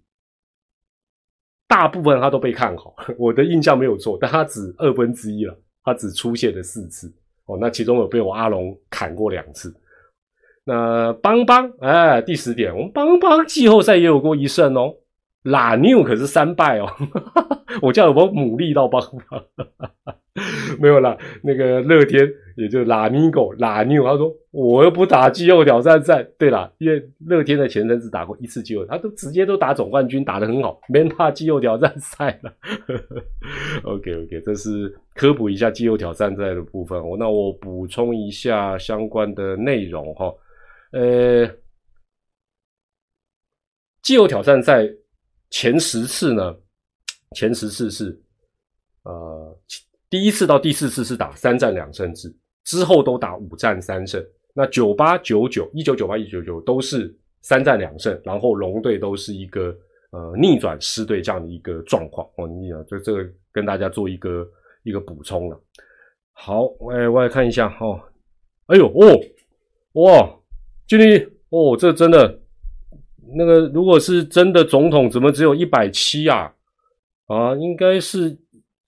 [1.66, 2.94] 大部分他都被看好。
[3.18, 7.12] 我的印象没有错，但他只二分之一了，他只出现了四次。
[7.46, 9.74] 哦，那其中有被我阿龙砍过两次。
[10.62, 14.94] 那邦邦，哎，第十点，我们邦邦季后赛也有过一胜哦，
[15.42, 16.86] 拉纽可是三败哦，
[17.82, 19.44] 我叫有没有努力到邦邦？
[20.78, 26.22] 没有啦，那个乐天也就拉尼狗拉纽，他说我又不打季后挑战赛。
[26.38, 32.52] 对啦，因为乐天的前身只打过一次季后，他都直接都打总冠军，打得很好，没怕季后挑战赛了。
[33.82, 37.04] OK OK，这是科普一下季后挑战赛的部分。
[37.04, 40.32] 我那我补充一下相关的内容哈。
[40.92, 41.50] 呃，
[44.02, 44.88] 季后挑战赛
[45.50, 46.56] 前十次呢，
[47.36, 48.20] 前十次是
[49.04, 49.58] 呃
[50.10, 52.34] 第一次到第四次是打三战两胜制，
[52.64, 54.24] 之后都打五战三胜。
[54.54, 59.76] 那九八九九一九九八一九九都是三战两胜，然后龙队都是一个
[60.10, 62.48] 呃逆转失队这样的一个状况哦。
[62.48, 64.48] 你啊，就这个跟大家做一个
[64.82, 65.60] 一个补充了。
[66.32, 68.02] 好，哎，我来看一下哈。
[68.66, 69.20] 哎呦哦，
[69.92, 70.38] 哇，
[70.86, 72.38] 经理哦，这真的
[73.36, 76.52] 那个如果是真的总统，怎么只有一百七啊？
[77.26, 78.36] 啊，应该是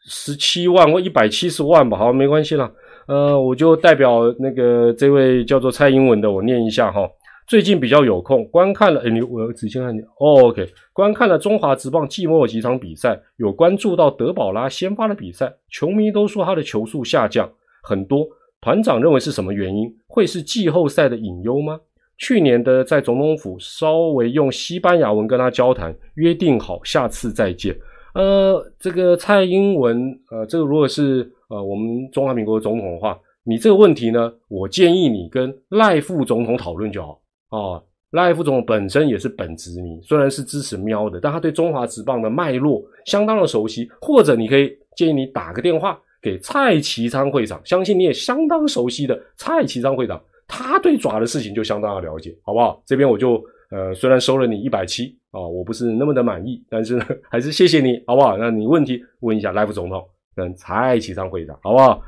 [0.06, 1.98] 十七万或一百七十万吧？
[1.98, 2.70] 好，没关系了。
[3.06, 7.08] 呃，我就代表那个这位叫做蔡英文的，我念一下哈。
[7.46, 17.50] 最近比较有空，观看了，哎，你我仔细看你，OK，观看了中华职棒季末几场比赛，有关注到德保拉先发的比赛，球迷都说他的球速下降
[17.82, 18.24] 很多。
[18.60, 19.92] 团长认为是什么原因？
[20.06, 21.80] 会是季后赛的隐忧吗？
[22.20, 27.76] 去年的在总统府稍微用西班牙文跟他交谈，约定好下次再见。
[28.14, 31.28] 呃，这个蔡英文，呃，这个如果是。
[31.50, 37.82] 呃，我们中华民国的总统的话，你这个问题呢，我建议你跟赖副总统讨论就好啊。
[38.12, 43.90] 赖副总统本身也是本职迷，虽然是支持喵的，但他对中华职棒的脉络相当的熟悉。
[44.00, 52.82] 或者你可以建议你打个电话给蔡其昌会长，相信你也相当熟悉的蔡其昌会长，他对爪的事情就相当的了解，好不好？
[52.84, 56.98] 这边我就呃，虽然收了你一百七啊，我不是那么的满意，但是，
[57.30, 58.36] 还是谢谢你，好不好？
[58.36, 60.04] 那你问题问一下赖副总统。
[60.36, 62.00] 跟蔡启昌会长，好不好？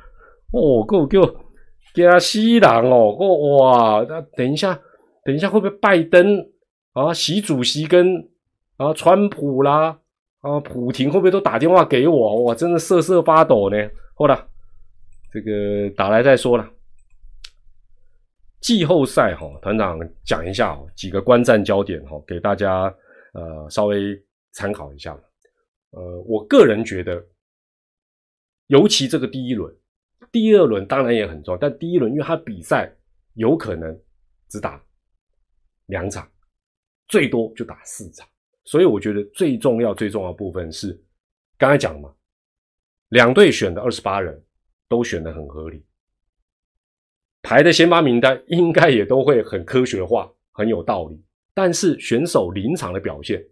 [0.53, 1.21] 哦，够够，
[1.93, 4.07] 给他西郎哦，够哇！
[4.09, 4.79] 那等一下，
[5.25, 6.39] 等一下会不会拜登
[6.93, 7.13] 啊？
[7.13, 8.29] 习主席跟
[8.77, 9.99] 啊川普啦
[10.41, 12.45] 啊普廷会不会都打电话给我？
[12.45, 13.77] 哇，真的瑟瑟发抖呢。
[14.15, 14.47] 好了，
[15.33, 16.67] 这个打来再说了。
[18.63, 22.85] 季后赛哈，团长讲一下几个观战焦点哈，给大家
[23.35, 24.19] 呃稍微
[24.53, 25.13] 参考一下。
[25.91, 27.23] 呃，我个人觉得。
[28.69, 29.75] 尤其这个第一轮、
[30.31, 32.91] 第二轮当然也很重要，但第一轮因为他比赛
[33.35, 34.01] 有可能
[34.49, 34.83] 只打
[35.87, 36.27] 两场，
[37.09, 38.27] 最多就打四场，
[38.65, 40.99] 所以我觉得最重要、最重要的部分是
[41.59, 42.15] 刚才讲嘛，
[43.09, 44.43] 两队选的二十八人
[44.89, 45.85] 都选的很合理，
[47.43, 51.21] 排的先发名单应该也都会很科学化、很有道理，
[51.53, 53.45] 但是选手临场的表现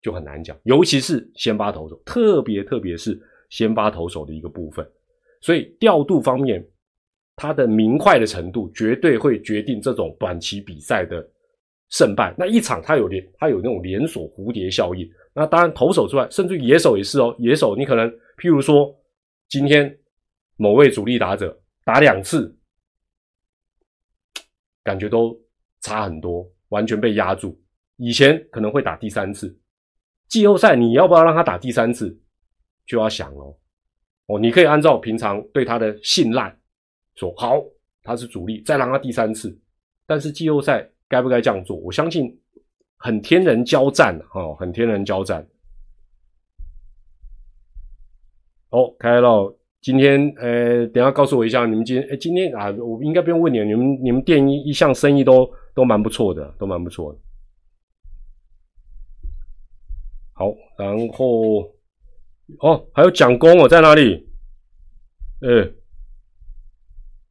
[0.00, 3.20] 就很难讲，尤其是先发投手，特别特别是。
[3.50, 4.84] 先发投手的一个部分，
[5.40, 6.66] 所以调度方面，
[7.36, 11.24] 它的明快的程度绝对会决定这种短期比赛的
[11.90, 12.34] 胜败。
[12.36, 15.08] 那一场它有连，它有那种连锁蝴蝶效应。
[15.32, 17.32] 那当然投手之外，甚至野手也是哦。
[17.38, 18.92] 野手你可能，譬如说
[19.48, 19.96] 今天
[20.56, 22.52] 某位主力打者打两次，
[24.84, 25.36] 感觉都
[25.80, 27.60] 差很多，完全被压住。
[27.96, 29.58] 以前可能会打第三次，
[30.28, 32.16] 季后赛你要不要让他打第三次？
[32.86, 33.56] 就要想哦，
[34.26, 36.54] 哦，你可以按照平常对他的信赖
[37.14, 37.62] 说好，
[38.02, 39.58] 他是主力，再让他第三次。
[40.06, 41.76] 但是季后赛该不该这样做？
[41.78, 42.38] 我相信
[42.98, 45.46] 很天人交战哦，很天人交战。
[48.70, 57.18] 哦，开了，今天呃，等下告诉我一下，你们今天哎，今天啊，我应该不用问你，你们你们店一一向生意都都蛮不错的，都蛮不错的。
[60.32, 60.46] 好，
[60.78, 61.70] 然后。
[62.60, 64.26] 哦，还有蒋工哦，在哪里？
[65.40, 65.48] 哎，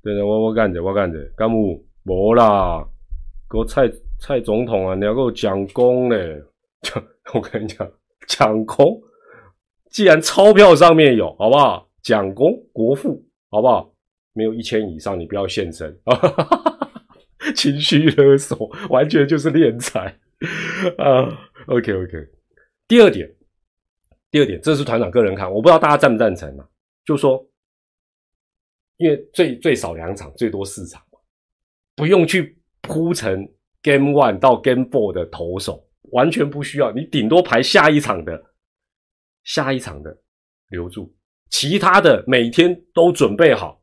[0.03, 2.87] 对对，我我干着，我干着，干木无啦，
[3.49, 6.39] 给我蔡蔡总统啊，你要给我蒋工嘞？
[6.81, 7.91] 蒋 我跟你讲，
[8.27, 9.01] 蒋工，
[9.91, 11.87] 既然钞票上面有，好不好？
[12.03, 13.91] 蒋公国父，好不好？
[14.33, 16.13] 没有一千以上，你不要现身啊！
[17.55, 20.19] 情绪勒索，完全就是敛财
[20.97, 22.29] 啊！OK OK，
[22.87, 23.33] 第二点。
[24.31, 26.67] 第二点，这是团长个人看，我不知道大家赞不赞成啊？
[27.05, 27.47] 就说，
[28.97, 30.99] 因为最最少两场，最多四场，
[31.95, 33.47] 不用去铺成
[33.83, 38.43] Game One 到 Game Four 的投手，完全不需要，你顶多排下一场的，
[39.43, 40.17] 下一场的
[40.69, 41.13] 留住，
[41.53, 43.79] 其他的每天都准备好，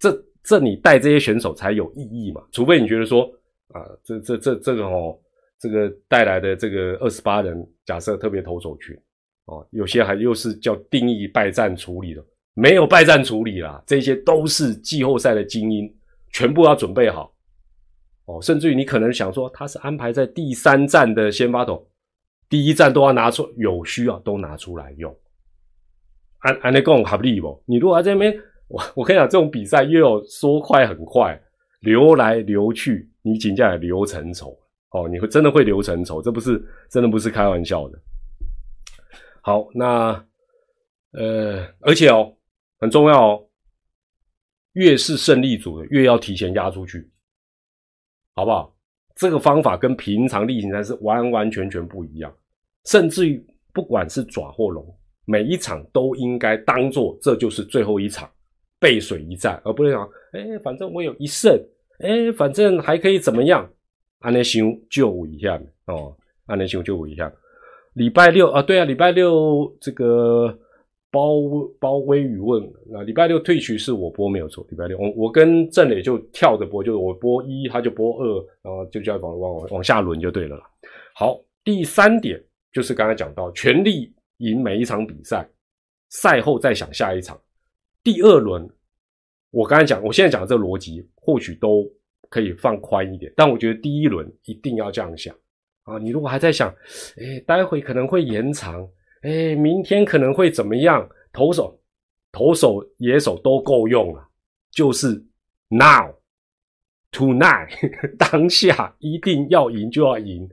[0.00, 0.10] 这
[0.42, 2.42] 这你带这些选手才有意义嘛？
[2.50, 3.22] 除非你觉得说，
[3.68, 5.16] 啊，这这这这个哦。
[5.60, 8.96] 这个带来的这个二十八人，假设特别投手群
[9.46, 15.92] 哦，有些还又是叫定义败战处理的，没有败战处理啦，这些都是季后赛的精英，
[16.30, 17.34] 全部要准备好
[18.26, 21.84] 哦，甚至于你可能想说他是安排在第三站的先发投，
[22.48, 25.12] 第一站都要拿出有需要都拿出来用。
[26.38, 27.62] 安安内贡合理不？
[27.66, 28.32] 你如果在这边，
[28.68, 31.40] 我我跟你讲，这种比赛又有说快很快，
[31.80, 34.58] 流来流去，你紧接着流成丑
[34.90, 37.98] 哦，你会真的会流成丑，这不是真的不是开玩笑的。
[39.40, 40.24] 好，那
[41.12, 42.36] 呃，而且哦，
[42.78, 43.48] 很重要哦，
[44.74, 47.10] 越是胜利组的，越要提前压出去，
[48.34, 48.74] 好不好？
[49.16, 52.32] 这个方法跟平常例行赛是完完全全不一样，
[52.84, 54.97] 甚至于不管是爪或龙。
[55.30, 58.26] 每一场都应该当做这就是最后一场
[58.80, 61.54] 背水一战，而不是讲，哎，反正我有一胜，
[61.98, 63.70] 哎，反正还可以怎么样？
[64.20, 67.30] 安内修救一下哦，安内修救一下。
[67.92, 70.58] 礼拜六啊，对啊，礼拜六这个
[71.10, 71.42] 包
[71.78, 74.66] 包微雨问，那礼拜六退曲是我播没有错。
[74.70, 80.64] 礼拜六我我跟郑磊就跳着播，就是我播一，他就播二，然后就叫往往往下轮就对了啦。
[81.14, 84.10] 好，第三点就是刚才讲到全力。
[84.38, 85.48] 赢每一场比赛，
[86.08, 87.40] 赛后再想下一场。
[88.02, 88.68] 第二轮，
[89.50, 91.88] 我刚才讲，我现在讲的这个逻辑，或许都
[92.28, 93.32] 可以放宽一点。
[93.36, 95.34] 但我觉得第一轮一定要这样想
[95.82, 95.98] 啊！
[95.98, 96.68] 你如果还在想，
[97.16, 98.88] 哎，待会可能会延长，
[99.22, 101.08] 哎，明天可能会怎么样？
[101.32, 101.78] 投手、
[102.32, 104.28] 投手、野手都够用了，
[104.70, 105.08] 就是
[105.68, 106.14] now
[107.12, 107.70] tonight
[108.16, 110.48] 当下一定要赢就要赢。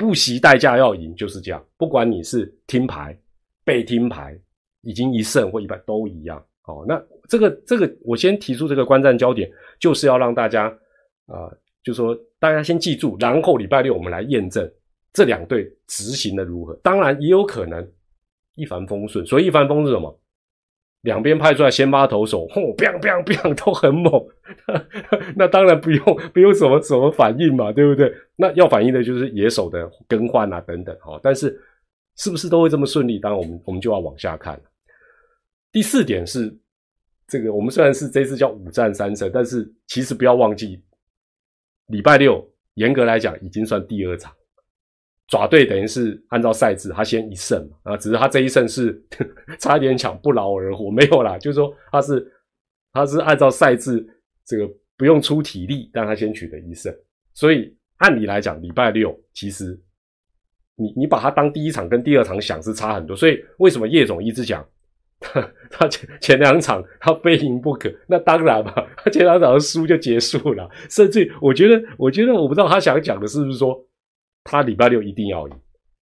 [0.00, 1.62] 不惜代价要赢，就是这样。
[1.76, 3.14] 不管你是听牌、
[3.62, 4.34] 被听牌，
[4.80, 6.42] 已经一胜或一败都一样。
[6.62, 10.68] 好，那这个这个，我先提出这个观战焦点，就是要让大家
[11.26, 14.66] 啊，就说大家先记住，然后礼拜六我们来验证
[15.12, 16.72] 这两队执行的如何。
[16.82, 17.86] 当然也有可能
[18.54, 19.26] 一帆风顺。
[19.26, 20.18] 所以一帆风顺什么？
[21.02, 24.12] 两边派出来先发投手，吼，biang biang biang 都很猛，
[25.34, 28.12] 那当然不用不用什么什么反应嘛，对不对？
[28.36, 31.18] 那要反应的就是野手的更换啊等等，哈。
[31.22, 31.58] 但是
[32.16, 33.18] 是不是都会这么顺利？
[33.18, 34.60] 当然我们我们就要往下看。
[35.72, 36.54] 第四点是
[37.26, 40.82] 这个，我们虽然是这次叫五战三胜，但是其实不要忘记，
[41.86, 44.30] 礼拜六严格来讲已经算第二场。
[45.30, 49.00] 爪队等于是按照赛制，他先一胜嘛，啊，只是他这一胜是
[49.60, 52.32] 差一点抢不劳而获，没有啦，就是说他是
[52.92, 54.04] 他是按照赛制，
[54.44, 56.92] 这个不用出体力，但他先取得一胜，
[57.32, 59.80] 所以按理来讲，礼拜六其实
[60.74, 64.66] 你你把他当第一场跟第二场想是差很多，所以为什么叶总一直讲
[65.70, 67.88] 他前前两场他非赢不可？
[68.08, 73.80] 那当然嘛，他前两场输就结束了，甚至我觉得我觉得我不知道他想讲的是不是说。
[74.44, 75.54] 他礼拜六一定要赢，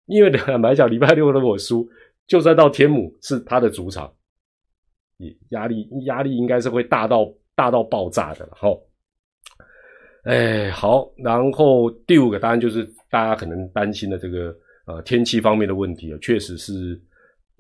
[0.07, 1.89] 因为坦白讲， 礼拜六如果输，
[2.27, 4.13] 就算到天母是他的主场，
[5.17, 8.53] 也压力压力应该是会大到大到爆炸的了。
[8.55, 8.69] 哈，
[10.25, 14.55] 哎，好，然后第五个答案就是大家可能担心的这个
[14.87, 17.01] 呃天气方面的问题啊，确实是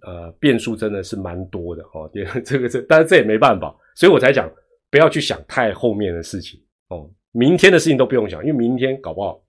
[0.07, 2.09] 呃变数真的是蛮多的哈。
[2.45, 4.51] 这个这，但是这也没办法，所以我才讲
[4.91, 9.43] 不要去想太后面的事情哦，明天的事情都不用想，因为明天搞不好。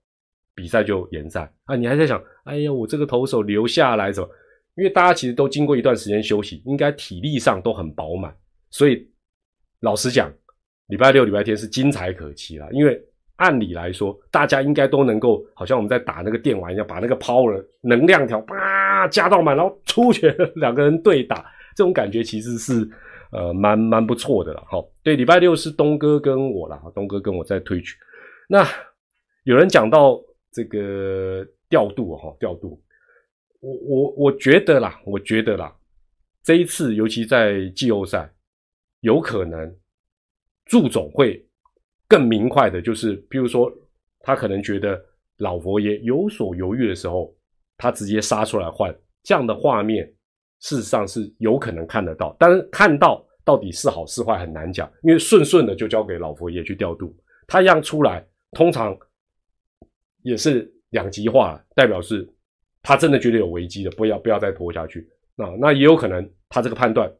[0.58, 1.76] 比赛就延赛啊！
[1.76, 4.28] 你还在想，哎呀，我这个投手留下来什么？
[4.74, 8.34] 因为大家其实都经过一段时间休息，应该体力上都很饱满，
[8.70, 9.08] 所以
[9.80, 10.32] 老实讲，
[10.88, 12.68] 礼拜六、礼拜天是精彩可期了。
[12.72, 13.00] 因为
[13.36, 21.44] 按理来说，大家应该都能够，好像我们在打那个电玩一样，把那个 power 能量条叭加到满，然后出拳 两个人对打，
[21.76, 22.88] 这种感觉其实是
[23.30, 24.64] 呃蛮蛮不错的了。
[24.68, 27.94] 好，对，礼拜六是东哥跟我了，东哥跟我在推举。
[28.48, 28.66] 那
[29.44, 30.20] 有人讲到。
[30.50, 32.82] 这个调度哈，调度，
[33.60, 35.76] 我我我觉得啦，我觉得啦，
[36.42, 38.32] 这一次尤其在季后赛，
[39.00, 39.76] 有可能
[40.64, 41.46] 祝总会
[42.08, 43.70] 更明快的，就是比如说
[44.20, 44.98] 他可能觉得
[45.36, 47.36] 老佛爷有所犹豫的时候，
[47.76, 48.92] 他直接杀出来换，
[49.22, 50.10] 这样的画面
[50.60, 57.14] 事实上是有可能看得到，但是看到到底是好是坏很难讲，因为顺顺的就交给老佛爷去调度，
[57.46, 58.98] 他一样出来，通常。
[60.22, 62.28] 也是两极化，代表是
[62.82, 65.08] 他真的觉得有危机的，不要不要再拖下去。
[65.36, 67.10] 那那也有可能他这个判断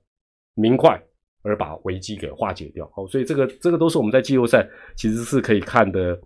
[0.54, 1.00] 明快，
[1.42, 2.90] 而把危机给化解掉。
[2.94, 6.18] 好，所以这个这个都是我们在季后赛其实是可以看的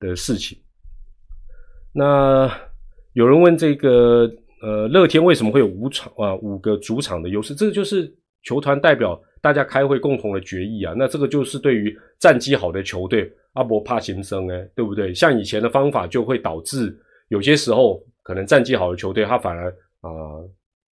[0.00, 0.58] 的事情。
[1.92, 2.50] 那
[3.12, 4.28] 有人问这个
[4.62, 7.54] 呃乐天为什么会有五场啊五个主场的优势？
[7.54, 8.12] 这个就是
[8.42, 10.94] 球团代表大家开会共同的决议啊。
[10.96, 13.30] 那这个就是对于战绩好的球队。
[13.54, 15.14] 阿伯怕先生哎，对不对？
[15.14, 16.92] 像以前的方法就会导致
[17.28, 19.70] 有些时候可能战绩好的球队，他反而
[20.00, 20.10] 啊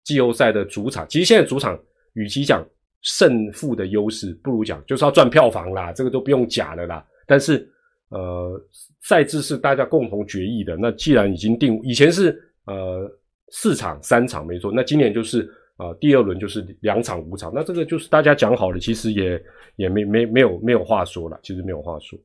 [0.03, 1.75] 季后赛的主场，其实现在主场
[2.13, 2.63] 与其讲
[3.01, 7.03] 胜负的优势，不如讲就是要赚票房啦，这个都不用假的啦。
[7.25, 7.67] 但是
[8.09, 8.63] 呃，
[9.01, 13.09] 赛制是大家共同决议的，那既然已经定，以前是呃
[13.49, 15.49] 四场三场没错，那今年就是
[15.81, 19.43] 啊第二轮就是两场五场，那这个就是大家讲好了，其实也
[19.77, 22.19] 也没没没有没有话说了，其实没有话说。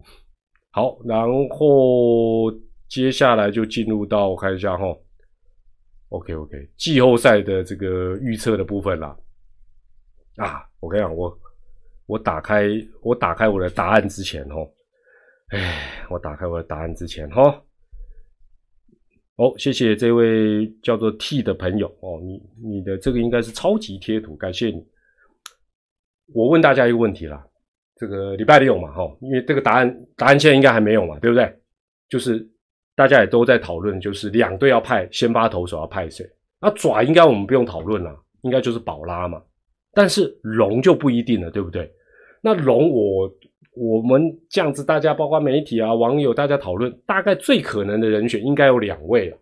[0.72, 2.52] 好，然后
[2.86, 4.84] 接下来就进入到我看一下哈
[6.11, 9.16] ，OK OK，季后赛的这个预测的部分啦。
[10.36, 11.34] 啊，我跟你讲，我
[12.04, 12.68] 我打开
[13.00, 14.57] 我打开我的答案之前哈，
[15.48, 17.62] 哎，我打开我的答案之前哈，
[19.37, 24.84] 哦，谢谢这位叫做 T 的朋友哦，你你的这个应该是超级贴图，感谢你。
[26.34, 27.47] 我问大家一个问题啦。
[27.99, 31.51] 这个礼拜六嘛，哈，因为这个答案答案现在应该还没有嘛，对不对？
[32.11, 32.47] 就是
[32.95, 36.28] 大家也都在讨论，就是两队要派先发投手要派谁？
[36.61, 39.43] 那爪应该我们不用讨论了，应该就是宝拉嘛。
[39.93, 41.91] 但是龙就不一定了，对不对？
[42.43, 43.30] 那龙我
[43.77, 49.39] 我们这样子，大家包括媒体啊、网友，大家讨论，大概最可能的人选应该有两位了，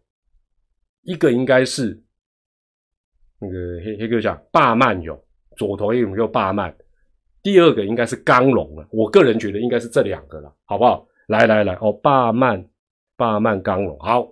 [1.03, 2.03] 一个应该是
[3.39, 3.55] 那个
[3.85, 5.16] 黑黑哥讲霸曼勇，
[5.57, 6.76] 左投一个叫霸曼。
[7.43, 11.07] 第二个应该是刚龙了，我个人觉得应该是这两个了，好不好？
[11.28, 12.66] 来来来，哦，霸曼，
[13.16, 14.26] 霸曼刚龙，好。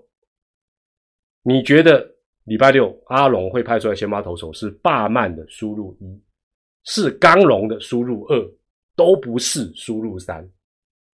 [1.43, 2.09] 你觉得
[2.45, 6.23] 礼拜六阿龙会派出来先发投手是霸曼的输入一，
[6.85, 8.51] 是刚龙的输入二，
[8.95, 10.49] 都不是输入三。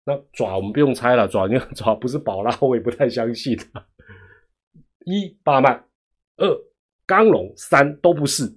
[0.05, 3.59] 那爪我们不用猜了，爪因为爪不是宝拉， 我也不太相信。
[5.05, 5.85] 一霸曼，
[6.37, 6.47] 二
[7.07, 8.57] 刚龙，三都不是。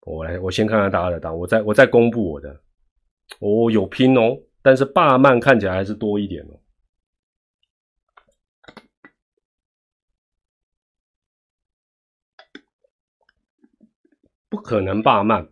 [0.00, 2.62] 我来，我先看看大家的答案，我再我再公布我的。
[3.40, 6.58] 哦，有拼哦，但是霸曼看起来还是多一点哦。
[14.48, 15.48] 不可能霸曼，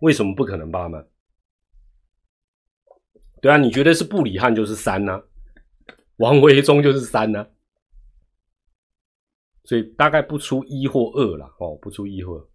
[0.00, 1.06] 为什么不可能霸曼？
[3.40, 5.22] 对啊，你觉得是布里汉就是三呢？
[6.16, 7.46] 王维忠就是三呢？
[9.64, 12.46] 所以大概不出一或二了哦，不出一或二。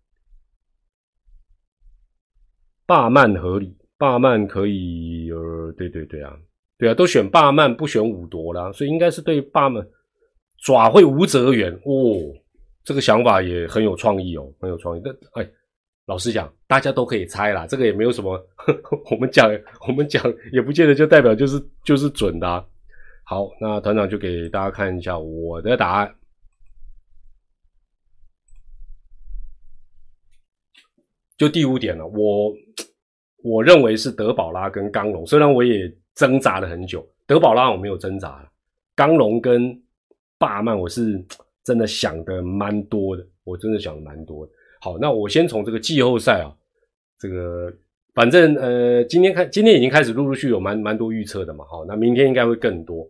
[2.85, 6.37] 霸曼合理，霸曼可以，呃，对对对啊，
[6.77, 9.87] 对啊，都选霸曼不选五夺啦，所以应该是对霸曼
[10.57, 12.35] 爪会无泽远哦，
[12.83, 15.01] 这个想法也很有创意哦，很有创意。
[15.05, 15.49] 但哎，
[16.05, 18.37] 老实讲，大家都可以猜啦，这个也没有什么，
[19.11, 19.49] 我们讲
[19.87, 22.65] 我们讲也不见得就代表就是就是准的。
[23.23, 26.15] 好，那团长就给大家看一下我的答案，
[31.37, 32.53] 就第五点了，我。
[33.45, 38.49] 我认为是德宝拉跟刚龙，虽然我也挣扎了很久，德宝拉我没有挣扎了，
[38.95, 39.77] 刚龙跟
[40.37, 41.21] 霸曼我是
[41.61, 44.53] 真的想的蛮多的，我真的想的蛮多的。
[44.83, 46.51] 好，那我先从这个季后赛啊，
[47.17, 47.73] 这个
[48.13, 53.09] 反正呃，今天开今天已经开始陆陆续有蛮蛮多预测的嘛，好，那明天应该会更多。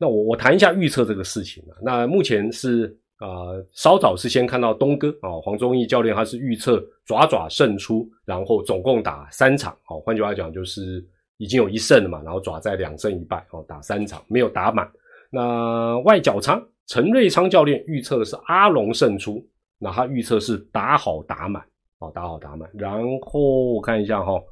[0.00, 2.98] 那我我谈一下预测这个事情啊，那目前是。
[3.18, 11.02] 啊，稍早是先看到东哥啊，黄忠义教练他是预测爪爪胜出，然后总共打三场，哦，换句话讲就是
[11.38, 14.86] 已经有一胜了嘛，然后爪在两胜一败，哦，打三场没有打满。
[15.30, 19.42] 那外角仓陈瑞昌教练预测的是阿龙胜出，
[19.78, 21.62] 那他预测是打好打满，
[21.98, 22.68] 哦，打好打满。
[22.74, 24.42] 然后我看一下哈，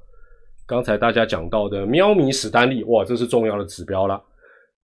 [0.66, 4.22] 刚才大家讲到的喵米史丹利，哇，这是重要的指标了，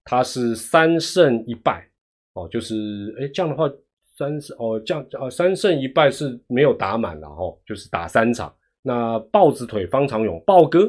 [0.04, 1.86] 他是三胜一败。
[2.34, 3.68] 哦，就是哎，这样的话，
[4.16, 8.54] 三胜哦，这样啊，三胜一败是没有打满了哈，就是打三场。
[8.82, 10.88] 那豹子腿方长勇豹哥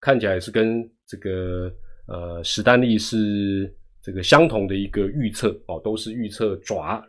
[0.00, 1.70] 看起来是跟这个
[2.08, 7.04] 呃史丹利是这个相同的一个预测哦，都是预测爪啊，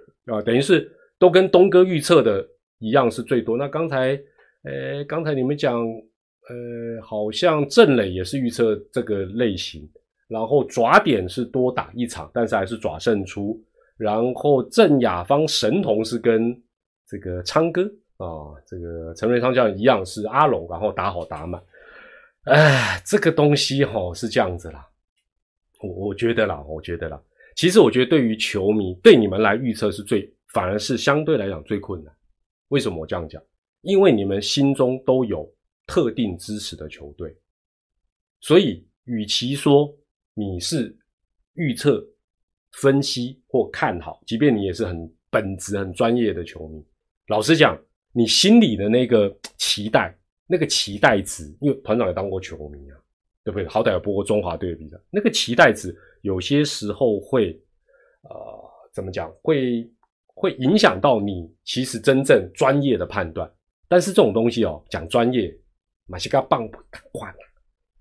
[0.45, 0.91] 等于是
[1.21, 2.43] 都跟东哥预测的
[2.79, 3.55] 一样是最多。
[3.55, 4.19] 那刚才
[4.63, 9.87] 呃刚才你们讲呃，好像郑磊也是预测这个类型。
[10.27, 13.61] 然后爪点是多打一场，但是还是爪胜出。
[13.97, 16.57] 然后郑雅芳神童是跟
[17.05, 17.83] 这个昌哥
[18.15, 21.61] 啊，这个陈瑞昌教练一样是阿龙，然后打好打满。
[22.45, 24.87] 哎，这个东西哈是这样子啦，
[25.81, 27.21] 我我觉得啦，我觉得啦，
[27.57, 32.13] 其实我觉得对于球迷对你们来预测是最，反而是相对来讲最困难。
[32.69, 33.41] 为什么我这样讲？
[33.81, 35.51] 因为你们心中都有
[35.85, 37.35] 特定支持的球队，
[38.39, 39.93] 所以与其说。
[40.33, 40.97] 你是
[41.55, 42.01] 预测、
[42.71, 46.81] 分析或看好，即便你也是很本职、很专业的球迷。
[47.27, 47.77] 老实讲，
[48.13, 52.97] 你心里的那个期待、那个期待值，因为团长也当过球迷啊，
[53.43, 53.67] 对不对？
[53.67, 57.61] 好歹有播过中华队的比赛，那个期待值有些时候会，
[58.21, 59.29] 呃，怎么讲？
[59.41, 59.85] 会
[60.41, 63.47] 会影响到你其实真正专业的判断。
[63.87, 65.55] 但是这种东西哦，讲专业，
[66.07, 66.67] 马西嘎棒
[67.13, 67.31] 换，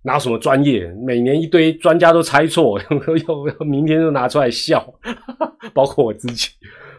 [0.03, 0.86] 哪有什么专业？
[1.07, 2.80] 每年一堆专家都猜错，
[3.28, 4.91] 又明天就拿出来笑，
[5.74, 6.49] 包括我自己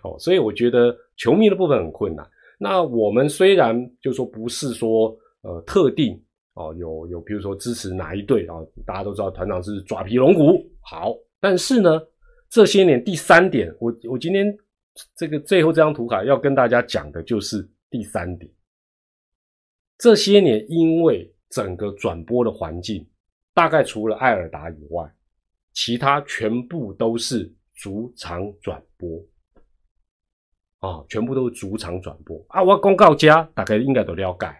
[0.03, 0.15] 哦。
[0.19, 2.23] 所以我觉得球迷的部分很困难。
[2.59, 6.21] 那我们虽然就说不是说呃特定
[6.53, 8.53] 哦，有有比如说支持哪一队啊？
[8.85, 11.99] 大家都知道团长是爪皮龙骨好，但是呢，
[12.49, 14.55] 这些年第三点，我我今天
[15.15, 18.51] 这个最后这张图卡要跟大家讲的就是第三点。
[19.97, 23.07] 这些年因为整个转播的环境，
[23.53, 25.13] 大概除了艾尔达以外，
[25.73, 29.23] 其他全部都是主场转播。
[30.79, 32.63] 啊，全部都是主场转播啊！
[32.63, 34.51] 我公告家大概应该都了解，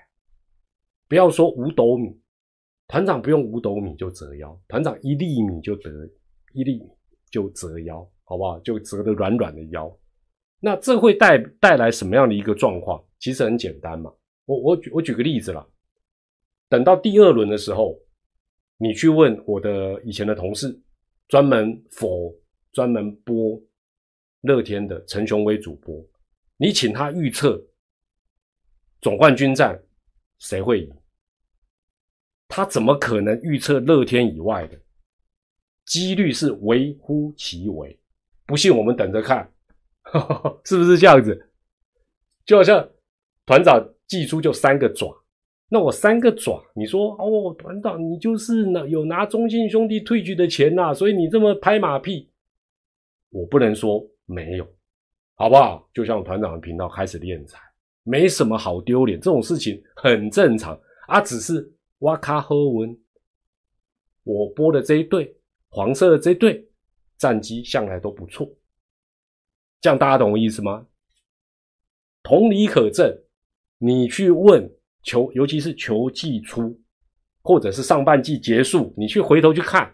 [1.10, 2.16] 不要说五斗米，
[2.88, 5.90] 团长不用五斗米就折腰，团长一粒米就得
[6.54, 6.88] 一粒米
[7.32, 8.60] 就折腰，好不好？
[8.60, 9.92] 就折得软软的腰。
[10.64, 13.04] 那这会带带来什么样的一个状况？
[13.20, 14.14] 其实很简单嘛，
[14.46, 15.68] 我我举我举个例子啦，
[16.70, 18.00] 等到第二轮的时候，
[18.78, 20.80] 你去问我的以前的同事，
[21.28, 22.34] 专门否
[22.72, 23.62] 专门播
[24.42, 26.04] 乐天的陈雄威主播。
[26.58, 27.60] 你请他预测
[29.02, 29.84] 总冠军战
[30.38, 30.92] 谁会赢？
[32.48, 34.80] 他怎么可能预测乐天以外的？
[35.86, 38.00] 几率是微乎其微。
[38.46, 39.52] 不信我们等着看，
[40.66, 41.50] 是不是这样子？
[42.46, 42.90] 就好像
[43.46, 45.16] 团长寄出就三个爪，
[45.70, 52.30] 那我三个爪，你说哦，团长你就是拿有拿中信兄弟退局的钱呐，所以你这么拍马屁，
[53.30, 54.68] 我不能说没有。
[55.36, 55.90] 好不好？
[55.92, 57.58] 就像团长的频道开始练财，
[58.04, 61.20] 没什么好丢脸，这种事情很正常啊。
[61.20, 62.96] 只是哇卡喝文，
[64.24, 65.36] 我播的这一队
[65.70, 66.64] 黄色的这一队
[67.18, 68.48] 战绩向来都不错，
[69.82, 70.86] 这样大家懂我意思吗？
[72.24, 73.12] 同理可证，
[73.80, 74.72] 你去问
[75.02, 76.80] 球，尤其是球季初
[77.42, 79.94] 或者是上半季结束，你去回头去看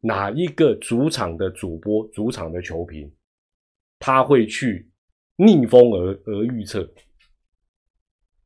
[0.00, 3.12] 哪一个主场的主播、主场的球评。
[3.98, 4.90] 他会去
[5.36, 6.88] 逆风而而预测，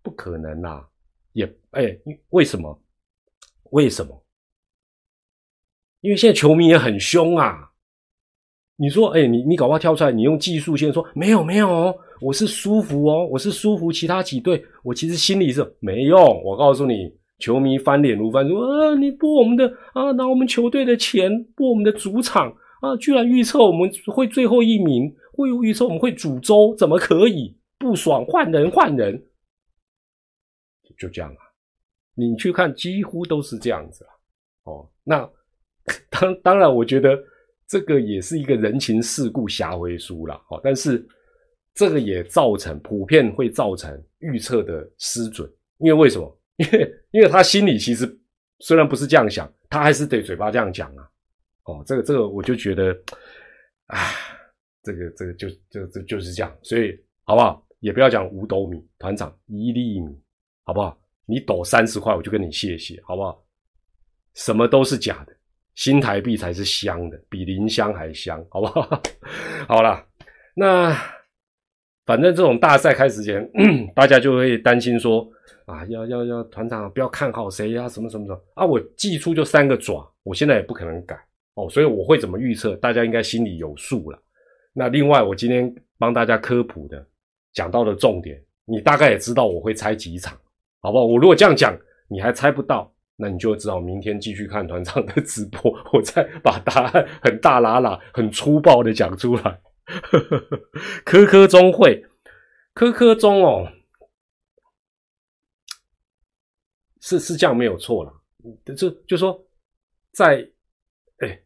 [0.03, 0.87] 不可能啦！
[1.33, 1.99] 也哎，
[2.29, 2.83] 为什么？
[3.71, 4.27] 为什么？
[6.01, 7.73] 因为现在球迷也很凶啊！
[8.77, 16.43] 你说，哎，你你搞不好跳出来，你用技术先说没有没有，我是舒服哦，我是舒服其他几队，我其实心里是没用。
[16.45, 25.15] 我告诉你，球迷翻脸如翻说，呃，你播我们的啊，拿我们球队的钱播我们的主场啊，居然预测我们会最后一名。
[25.37, 28.25] 会预测我们会煮粥，怎么可以不爽？
[28.25, 29.23] 换人换人，
[30.97, 31.37] 就这样啊！
[32.15, 34.11] 你去看，几乎都是这样子啊。
[34.65, 35.29] 哦，那
[36.09, 37.23] 当当然，我觉得
[37.67, 40.35] 这个也是一个人情世故下回书了。
[40.49, 41.07] 哦，但是
[41.75, 46.39] 这个也造成普遍会造成预测的失准，因为为什么？
[46.57, 48.07] 因为因为他心里其实
[48.61, 51.09] 虽然不是这样想，他还是得嘴巴这样讲啊。
[51.65, 52.97] 哦，这个这个，我就觉得，
[53.87, 54.15] 唉。
[54.83, 57.67] 这个这个就就这就是这样，所以好不好？
[57.81, 60.17] 也不要讲五斗米，团长一粒米，
[60.63, 60.97] 好不好？
[61.25, 63.45] 你抖三十块，我就跟你谢谢，好不好？
[64.35, 65.36] 什么都是假的，
[65.77, 69.03] 新台币才是香的，比林香还香，好不好？
[69.69, 70.05] 好了，
[70.55, 70.93] 那
[72.05, 73.49] 反正这种大赛开始前，
[73.95, 75.29] 大家就会担心说
[75.67, 78.65] 啊，要要要团长不要看好谁呀，什么什么什么啊？
[78.65, 81.15] 我寄出就三个爪，我现在也不可能改
[81.55, 84.19] 哦，所以我会怎么预测，大家应该心里有数了。
[84.73, 87.07] 那另外，我今天帮大家科普的
[87.53, 90.39] 讲到的重点，你大概也知道我会猜几场，
[90.81, 91.05] 好不好？
[91.05, 91.77] 我如果这样讲，
[92.09, 99.61] 你还猜不到，那你就只好明天继续看团长的直播，我再把答案很大喇喇、很粗暴的讲出来。
[101.05, 102.05] 科科中会，
[102.75, 103.67] 科科中哦，
[107.01, 108.13] 是是这样没有错了，
[108.77, 109.43] 就就说
[110.13, 110.47] 在
[111.19, 111.41] 哎，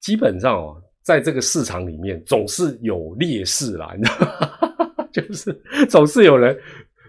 [0.00, 0.82] 基本上哦。
[1.00, 6.54] 在这个市场里面，总是有劣势啦，你知道 就是总是有人，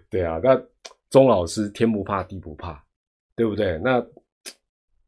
[0.09, 0.55] 对啊，那
[1.09, 2.81] 钟老师天不怕地不怕，
[3.39, 3.79] 对不对？
[3.81, 4.05] 那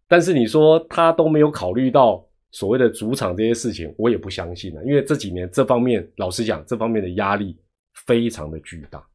[0.07, 7.57] 但是你说他都没有考虑到所谓的主场这些事情，我也不相信了，因为这几年这方面，老实讲，这方面的压力
[8.05, 9.05] 非常的巨大，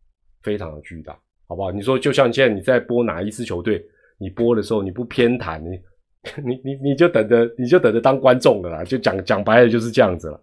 [0.43, 1.73] 非常的巨大，好不好？
[1.73, 3.83] 你说就像现在你在播哪一支球队，
[4.19, 5.81] 你播的时候你不偏袒你。
[6.45, 10.43] 你你你就等着，你就等着当观众了啦，就讲讲白了就是这样子了。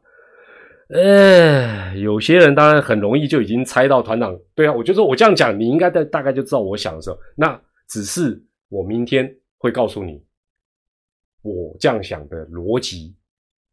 [0.87, 7.59] 呃，有些人当然很容易就已经猜到团长，对啊，我就说我这样讲，你应该大大概就知道我想的时候，那
[7.89, 8.41] 只是
[8.73, 10.19] 我明天会告诉你，
[11.43, 13.15] 我这样想的逻辑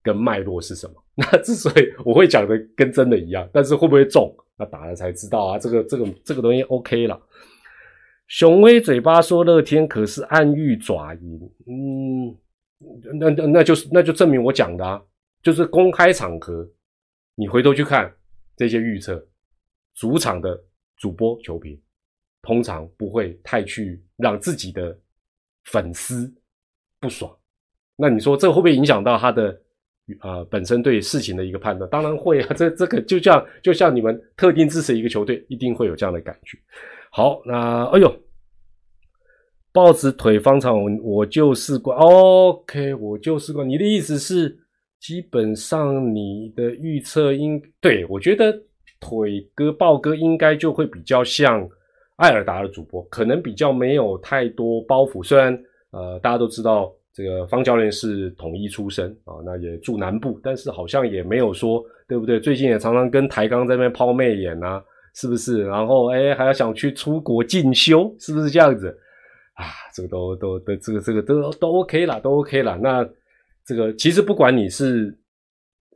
[0.02, 0.94] 跟脉络是什么。
[1.16, 5.58] 那之所以我会讲的跟真的一样，但是会不会中，那打了才知道啊。
[5.58, 7.18] 这个这个这个东西 OK 了。
[8.26, 11.50] 雄威嘴巴说乐天，可是暗喻爪赢。
[11.66, 12.36] 嗯，
[13.18, 15.02] 那那那就是那就证明我讲的啊，
[15.42, 16.68] 就是公开场合，
[17.36, 18.14] 你回头去看
[18.54, 19.26] 这些预测，
[19.94, 20.62] 主场的
[20.98, 21.80] 主播球评
[22.42, 24.96] 通常不会太去让自己的
[25.64, 26.32] 粉丝
[26.98, 27.34] 不爽。
[27.96, 29.60] 那你说这会不会影响到他的
[30.20, 31.88] 啊本身对事情的一个判断？
[31.90, 36.58] 当然会啊， 这这个就像就像你们特定支持一个球队，一定会有这样的感觉。
[37.10, 38.12] 好，那哎呦，
[39.72, 41.92] 豹子腿方长，我就试过。
[41.94, 43.62] OK，我就试过。
[43.64, 44.58] 你的意思是，
[44.98, 48.52] 基本上你的预测应对我觉得
[48.98, 51.68] 腿哥豹哥应该就会比较像
[52.20, 55.24] 艾尔达的主播，可能比较没有太多包袱。
[55.24, 55.52] 虽然
[55.90, 62.38] 呃大家都知道这个方教练是统一出身啊，那也住南部，但是好像也没有说对不对？
[62.38, 64.82] 最近也常常跟台钢在那边抛媚眼啊。
[65.12, 65.64] 是不是？
[65.64, 68.96] 然后哎，还要想去出国进修，是不是这样子？
[69.54, 72.78] 啊，这个都都都，这个这个都都 OK 了，都 OK 了。
[72.78, 73.06] 那
[73.66, 75.12] 这个其实不管你是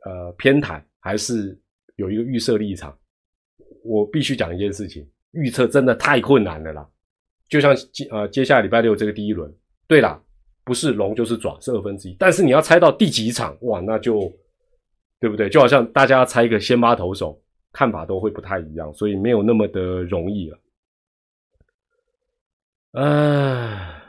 [0.03, 1.57] 呃偏袒还是
[1.95, 2.93] 有一个预设立场，
[3.85, 6.87] 我必须讲一件事情：预测真的太困难了啦。
[7.47, 9.53] 就像接呃接下来礼拜六这个第一轮，
[9.87, 10.19] 对啦，
[10.63, 12.15] 不是龙就是爪，是二分之一。
[12.17, 14.31] 但是你要猜到第几场，哇，那就
[15.19, 15.47] 对不对？
[15.49, 17.39] 就好像大家猜一个先发投手。
[17.77, 20.57] 看法都会不太一样，所以没有那么的容易了。
[22.93, 24.01] 啊，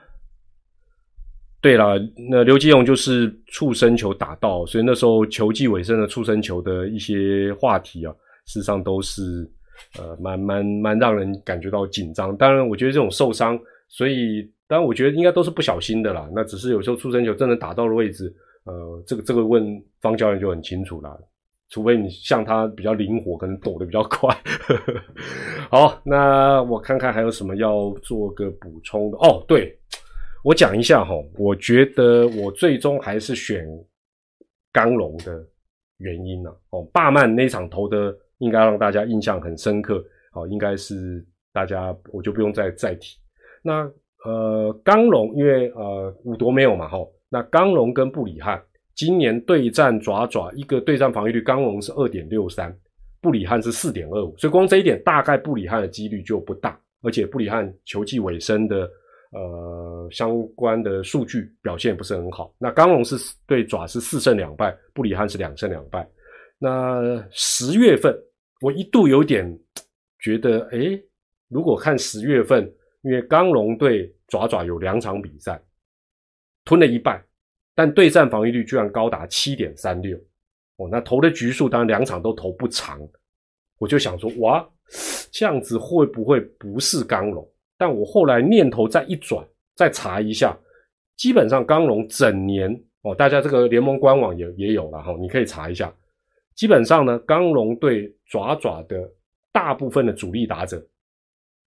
[1.61, 1.99] 对了，
[2.31, 8.15] 那刘基勇就是触身球打到，所以那时候球季尾声的触身球的一些话题啊，
[8.47, 9.51] 事实上都是
[9.99, 12.37] 呃蛮蛮蛮让人感觉到紧张。
[12.37, 13.59] 当然，我觉得这种受伤，
[13.89, 16.29] 所以当然我觉得应该都是不小心的啦。
[16.35, 21.19] 那只是有时候出生球真的打到了位置，呃，这个这个问方教练就很清楚了。
[21.69, 24.33] 除非你像他比较灵活，可能躲得比较快。
[25.69, 29.45] 好，那我看看还有什么要做个补充的哦。
[29.49, 29.77] 对，
[30.45, 33.67] 我讲一下哈，我觉得我最终还是选
[34.73, 35.45] 刚龙的
[35.99, 36.51] 原因呢。
[36.71, 40.05] 哦，霸曼那场投的应该让大家印象很深刻。
[40.33, 43.17] 哦，应该是大家我就不用再再提。
[43.63, 43.91] 那
[44.25, 48.63] 呃，刚龙因为呃五夺没有嘛，哈，那刚龙跟布里汉。
[48.95, 52.75] 今年对战爪爪，一个对战防御率，刚龙是二点六三，
[53.21, 56.81] 布里汉是四点二五，所以光这一点，大概布里汉的几率就不大。
[57.03, 58.89] 而且布里汉球季尾声的
[59.33, 62.55] 呃相关的数据表现不是很好。
[62.59, 63.17] 那刚龙是
[63.47, 66.09] 对爪是四胜两败，布里汉是两胜两败。
[66.59, 68.17] 那十月份
[68.61, 69.47] 我一度有点
[70.21, 71.03] 觉得，诶，
[71.49, 75.61] 如果看十月份，因为刚龙对爪爪有两场比赛，
[76.65, 77.23] 吞了一半。
[77.79, 80.17] 但对战防御率居然高达七点三六，
[80.77, 82.99] 哦，那投的局数当然两场都投不长，
[83.77, 84.67] 我就想说，哇，
[85.31, 87.47] 这样子会不会不是刚龙？
[87.77, 90.57] 但我后来念头再一转，再查一下，
[91.19, 95.95] 基本上刚龙整年哦，大家这个联盟官网也也有了哈，你可以查一下，
[96.57, 99.09] 基本上呢，刚龙对爪爪的
[99.53, 100.85] 大部分的主力打者，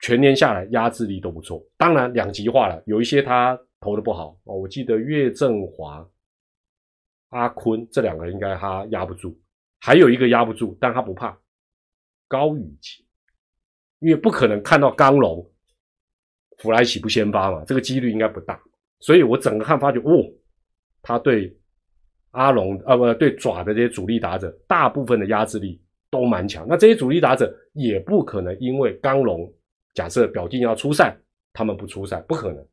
[0.00, 3.60] 全年下来压制力都不错，当然两极化了，有一些他。
[3.80, 4.36] 投的不好。
[4.42, 6.04] 哦，我记得岳振华、
[7.28, 9.38] 阿坤这两个应该他压不住，
[9.78, 11.38] 还有一个压不住，但他不怕
[12.26, 13.04] 高宇杰，
[14.00, 15.48] 因为不可能看到刚龙
[16.56, 18.60] 弗莱奇不先发嘛，这个几率应该不大，
[18.98, 20.28] 所以我整个看发觉，哦，
[21.00, 21.56] 他对
[22.32, 29.52] 阿龙啊不对爪的这些主力打者，大部分的压制力都蛮强，那这些主力打者也不可能因为刚龙
[29.94, 31.16] 假设表弟要出赛，
[31.52, 32.64] 他们不出赛，不可能。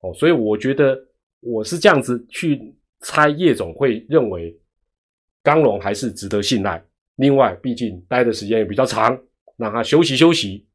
[0.00, 0.98] 哦，所以我觉得
[1.40, 4.56] 我是这样子去猜，叶总会认为
[5.42, 6.82] 刚龙还是值得信赖。
[7.16, 9.16] 另外，毕竟待的时间也比较长，
[9.56, 10.66] 让他休息休息，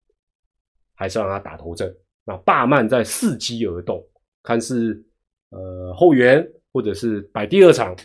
[0.93, 1.93] 还是让他打头阵。
[2.23, 4.05] 那霸曼在伺机而动，
[4.43, 5.03] 看是
[5.49, 7.95] 呃后援或者是摆第二场，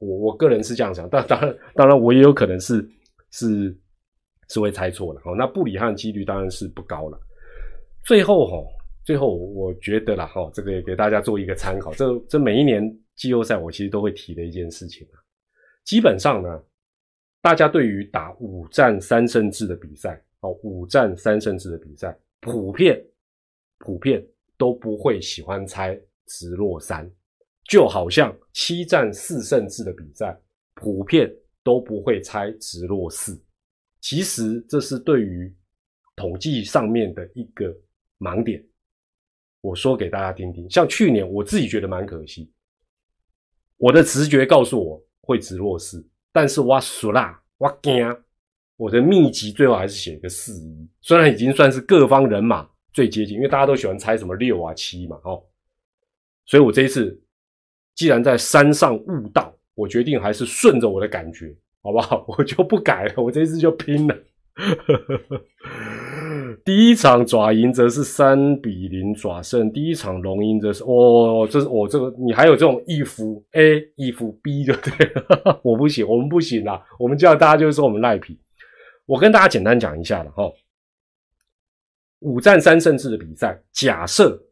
[0.00, 1.08] 我我个人是这样想。
[1.08, 2.84] 但当然，当然我也有可能是
[3.30, 3.72] 是
[4.48, 5.20] 是会猜错了。
[5.24, 7.18] 哦，那布里汉几率当然是不高了。
[8.04, 8.56] 最后哈。
[9.02, 11.92] 最后，我觉得啦，哈，这个也给大家做一个参考。
[11.94, 12.80] 这这每一年
[13.16, 15.04] 季后赛，我其实都会提的一件事情
[15.84, 16.62] 基本上呢，
[17.40, 23.02] 大家对于打五战三胜制的比赛，哦，五战三胜制的比赛，普遍
[23.78, 24.24] 普遍
[24.56, 27.10] 都不会喜欢猜直落三，
[27.70, 30.36] 就好像七战四胜制的比赛，
[30.74, 33.40] 普遍都不会猜直落四。
[34.00, 35.54] 其实这是对于
[36.16, 37.72] 统计上面的一个
[38.18, 38.60] 盲点。
[39.60, 42.50] 我说给大家听听，像去年我自己觉得蛮可惜，
[43.76, 48.04] 我的直觉告诉我会直落四，但是我输啦，我惊，
[48.78, 55.40] 我的秘籍最后还是写个四一，虽然已经算是各方人马最接近，因为大家都喜欢猜什么六啊七嘛，哦，
[56.46, 57.22] 所以我这一次
[58.00, 62.24] 既然在山上悟道，我决定还是顺着我的感觉，好不好？
[62.34, 64.16] 我就不改了，我这次就拼了。
[66.64, 78.40] 第一场爪赢则是三比零爪胜，第一场龙赢则是哦，这是我这个你还有这种一夫 A 一夫 B 就对了， 我不行，我们不行啦，我们叫大家就是说我们赖皮。
[79.04, 80.50] 我跟大家简单讲一下了哈，
[82.20, 84.42] 五战三胜制的比赛，假设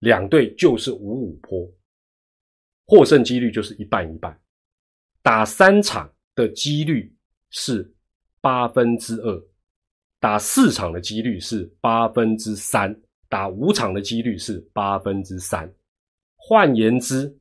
[0.00, 1.66] 两队就是五五坡，
[2.92, 4.38] 获胜几率就是一半一半，
[5.22, 7.10] 打三场的几率
[7.48, 7.90] 是
[8.42, 9.42] 八分之二。
[10.20, 12.94] 打四场的几率是八分之三，
[13.30, 15.72] 打五场的几率是八分之三。
[16.36, 17.34] 换言之，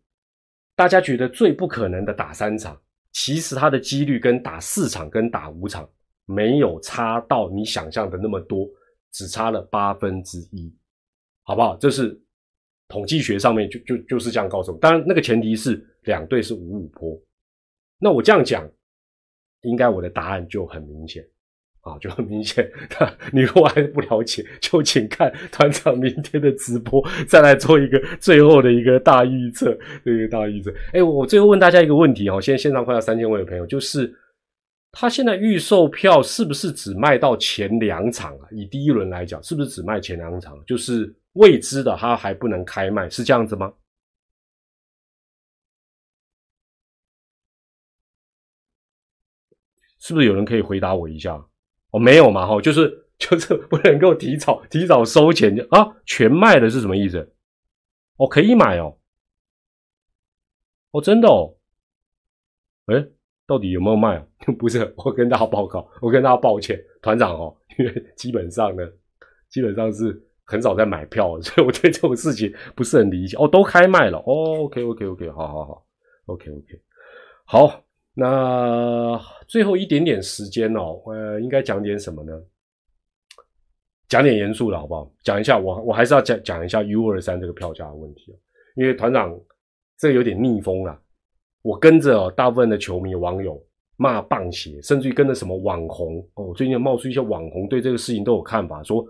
[0.74, 2.82] 大家觉得最不可能的打三场，
[3.12, 5.86] 其实它的几率跟打四场跟打五场
[6.26, 8.66] 没有差到你想象的那么多，
[9.12, 10.74] 只差了八分之一，
[11.44, 11.76] 好不好？
[11.76, 12.18] 这是
[12.92, 14.78] 统计学上面就就就是这样告诉。
[14.80, 17.18] 当然，那个前提是两队是五五坡。
[17.98, 18.70] 那我这样讲，
[19.62, 21.26] 应该我的答案就很明显。
[21.82, 22.70] 啊， 就很明显。
[23.34, 29.72] 你如果还是不了解，就请看团长明天的直播， 再来做一个最后的一个大预测。
[30.06, 30.72] 一个大预测。
[30.94, 34.14] 哎，我最后问大家一个问题哦，现在线上快要三千位的朋友，就是
[34.92, 38.48] 他现在预售票是不是只卖到前两场啊？
[38.52, 40.64] 以第一轮来讲，是不是只卖前两场？
[40.68, 43.74] 就是未知的，他还不能开卖，是这样子吗？
[50.00, 51.34] 是不是有人可以回答我一下？
[51.92, 57.36] 哦，没有嘛，哈，就是 就是不能够提早提早收钱啊，全卖的是什么意思？
[58.18, 58.98] 哦，可以买哦，
[60.92, 61.56] 哦，真的哦，
[62.88, 63.08] 哎，
[63.46, 64.26] 到底有没有卖啊？
[64.58, 68.84] 不是，我跟大家报告，我跟大家抱歉，团长哦，因为基本上呢，
[69.50, 70.20] 基本上是
[70.52, 73.38] 很少在买票，所以我对这种事情不是很理解。
[73.38, 75.86] 哦，都开卖了，哦，OK，OK，OK，好好好
[76.26, 76.82] ，OK，OK，
[77.46, 77.82] 好。
[78.14, 82.34] 那最后一点点时间哦，呃，应该讲点什么呢？
[84.10, 85.10] 讲点严肃的好不好？
[85.24, 88.38] 讲一下，我我还是要讲讲一下 U 二三这个票价的问题
[88.76, 89.34] 因为团长
[89.98, 91.00] 这有点逆风了。
[91.62, 93.58] 我跟着大部分的球迷网友
[93.96, 99.06] 骂棒鞋，甚至于跟着什么网红哦，最近冒出一些网红对这个事情都有看法，说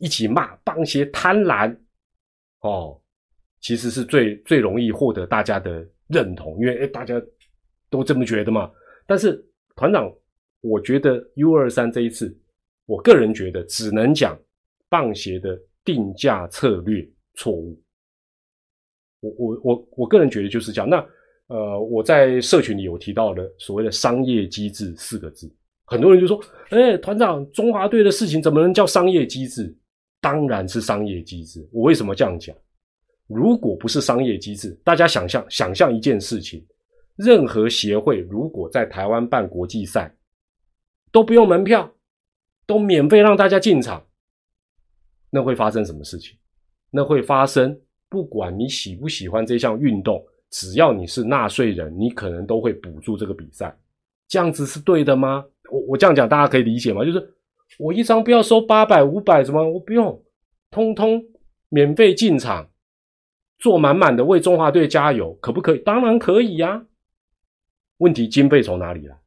[0.00, 1.76] 一起骂棒鞋贪婪
[2.60, 3.00] 哦，
[3.60, 7.20] 其实是最最容易获得大家的认同，因为哎大家。
[7.88, 8.68] 都这么觉得嘛？
[9.06, 9.40] 但是
[9.76, 10.12] 团长，
[10.60, 12.36] 我觉得 U 二三这一次，
[12.84, 14.36] 我个人觉得只能讲
[14.88, 17.80] 棒鞋的定价策略错误。
[19.20, 20.90] 我我我我个人觉得就是这样。
[20.90, 20.96] 那
[21.46, 25.48] 呃，我在社群里有提到的所谓的商业机制四个字，
[25.84, 29.72] 很多人就说：“哎，团长，中华队的事情怎么能叫商业机制？
[30.20, 31.68] 当然是商业机制。
[31.72, 32.56] 我为什么这样讲？
[33.26, 36.64] 如果不是商业机制，大家想象想象一件事情。”
[37.16, 40.14] 任何协会如果在台湾办国际赛，
[41.10, 41.90] 都不用门票，
[42.66, 44.06] 都免费让大家进场，
[45.30, 46.36] 那会发生什么事情？
[46.90, 47.74] 那会发生，
[48.10, 53.74] 不管你喜不喜欢这项运动，只要你是纳税人，你可能都会补助这个比赛。
[54.28, 55.42] 这样子是对的吗？
[55.70, 57.02] 我我这样讲，大家可以理解吗？
[57.02, 57.34] 就是
[57.78, 60.24] 我一张不要收八百、五百，什么我不用，
[60.70, 61.22] 通通
[61.68, 62.70] 免费进场，
[63.58, 65.78] 坐满满的为中华队加油，可不可以？
[65.80, 66.86] 当然可以呀。
[67.98, 69.18] 问题经费从哪里来？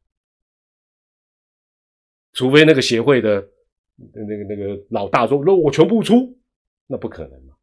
[2.34, 3.48] 除非那个协会的
[3.96, 6.38] 那个那个老大说：“那我全部出。”
[6.88, 7.54] 那不可能嘛。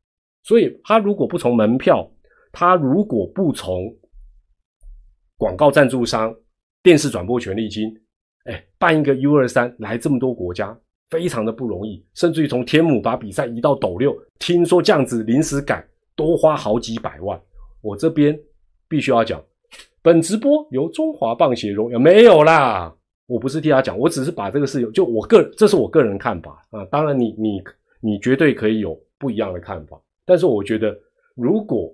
[0.43, 2.09] 所以他如果不从门票，
[2.53, 3.97] 他如果不从
[5.37, 6.35] 广告赞助商、
[6.83, 7.85] 电视转播权利金，
[8.47, 10.77] 哎，办一个 U 二三来这么多国家，
[11.11, 12.05] 非常的不容易。
[12.15, 17.41] 甚至于从天母把比赛移到斗六，听说这样子临时改，多花好几百万。
[17.83, 18.39] 我这边
[18.89, 19.43] 必须要讲。
[20.03, 22.95] 本直播由中华棒协荣耀没有啦？
[23.27, 26.85] 我不是替他讲，我只是把这个事情，就我个，这是我个人看法啊。
[26.85, 27.61] 当然，你你
[28.01, 30.01] 你绝对可以有不一样的看法。
[30.25, 30.97] 但是我觉得，
[31.35, 31.93] 如果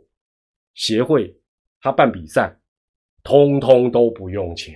[0.75, 1.35] 协会
[1.81, 2.55] 他办比赛，
[3.25, 4.75] 通通都不用钱，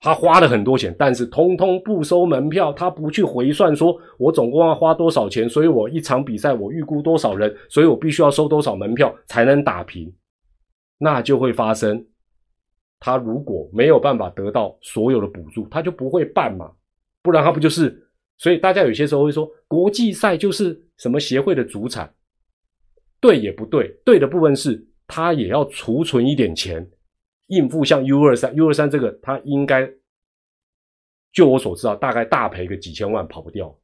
[0.00, 10.10] 他花了很多钱，但是通通不收门票，他不去回算，说我总共要花多少钱，所以我一场比赛我预估多少人，所以我必须要收多少门票才能打平，
[10.98, 12.06] 那就会发生。
[12.98, 16.70] 他如果没有办法得到所有的补助，他就不会办嘛，
[17.22, 18.06] 不然他不就是？
[18.38, 22.10] 所以大家有些时候会说，国际赛就是什么协会的主产，
[23.20, 26.90] 对也不对，对的部分是他也要储存一点钱，
[27.50, 29.88] 应付像 U 二三 U 二三这个，他应该
[31.32, 33.76] 就我所知道，大概大赔个几千万跑不掉。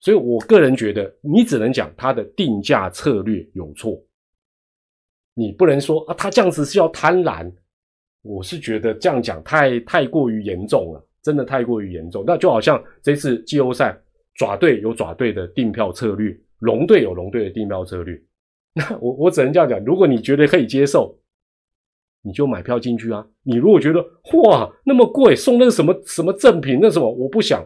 [0.00, 4.00] 所以我个人觉得，你只能讲他的定价策略有错，
[5.34, 7.52] 你不能说啊，他这样子是要贪婪。
[8.22, 12.24] 我是觉得这样讲太太过于严重了，真的太过于严重。
[12.26, 13.96] 那就好像这次季后赛，
[14.34, 18.20] 爪队有爪队的订票策略，龙队有龙队的订票策略。
[18.74, 21.16] 那我我只能这样讲，如果你觉得可以接受，
[22.22, 23.26] 你就买票进去啊。
[23.42, 24.00] 你如果觉得
[24.44, 27.64] 哇那么贵，送那个什么什么赠品，那什么我不想，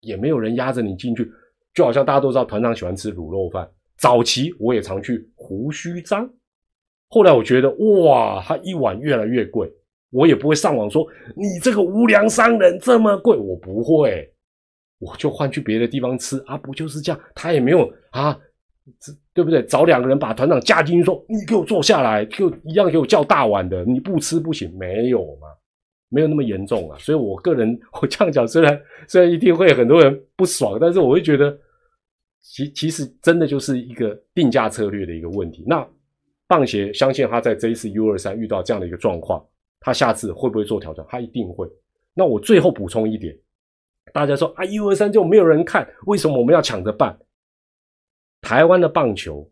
[0.00, 1.30] 也没有人压着你进去。
[1.74, 3.68] 就好像大家都知道团长喜欢吃卤肉饭，
[3.98, 6.26] 早期我也常去胡须章。
[7.08, 9.70] 后来我觉得哇，他一碗越来越贵，
[10.10, 11.06] 我也不会上网说
[11.36, 14.26] 你这个无良商人这么贵，我不会，
[14.98, 17.20] 我就换去别的地方吃啊，不就是这样？
[17.34, 18.36] 他也没有啊，
[19.34, 19.62] 对不对？
[19.64, 25.48] 找两个人把团长架进去，说你给我坐下来，就一样给我叫大碗的，你不吃不行，没有嘛，
[26.08, 26.98] 没有那么严重啊。
[26.98, 31.58] 所以我个人我这样讲，虽然虽然一定会很多人不爽，但是我会觉得，
[32.40, 35.64] 其其实真的就是一个定价策略的一个问题。
[35.66, 35.86] 那。
[36.48, 39.44] 棒协相信他在这一次 U 二三遇到这样的一个状况，
[39.80, 41.04] 他下次会不会做调整？
[41.08, 41.68] 他一定会。
[42.14, 43.36] 那我最后补充一点，
[44.12, 47.18] 大家说啊，U 二三就没有人看，为什么我们要抢着办？
[48.46, 49.50] 台湾的棒球，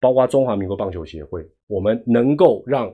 [0.00, 2.90] 包括中华民国棒球协会，我们能够让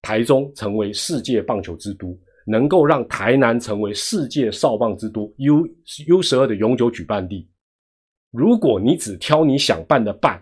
[0.00, 2.16] 台中成为世界棒球之都，
[2.46, 5.66] 能够让台南成为世界少棒之都，U
[6.06, 7.50] U 十二的永久举办地。
[8.30, 10.40] 如果你只挑你想办的办。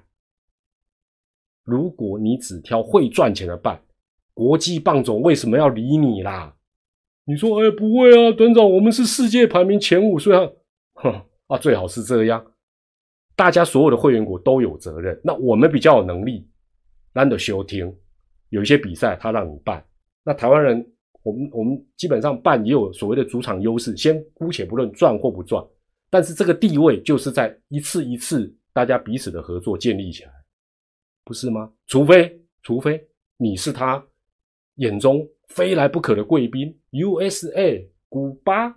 [1.64, 3.80] 如果你只挑会赚钱的办，
[4.34, 6.54] 国际棒总为什么要理你啦？
[7.24, 10.52] 你说，哎，不会啊，团长，我们是世界排名前五，虽然，
[10.96, 12.44] 哼啊，最好是这样。
[13.38, 16.44] 大家所有的会员国都有责任，那我们比较有能力，
[17.12, 17.96] 难得休听，
[18.48, 19.86] 有一些比赛他让你办，
[20.24, 20.84] 那台湾人，
[21.22, 25.64] 我们我们基本上办也有所谓的主场优势，先姑且不论赚或不赚，
[26.10, 30.32] 但是这个地位就是在一次一次大家彼此的合作建立起来。
[31.22, 31.72] 不是吗？
[31.86, 33.00] 除非，除非
[33.36, 34.04] 你是他
[34.78, 38.68] 眼中非来不可的贵宾，USA、古巴，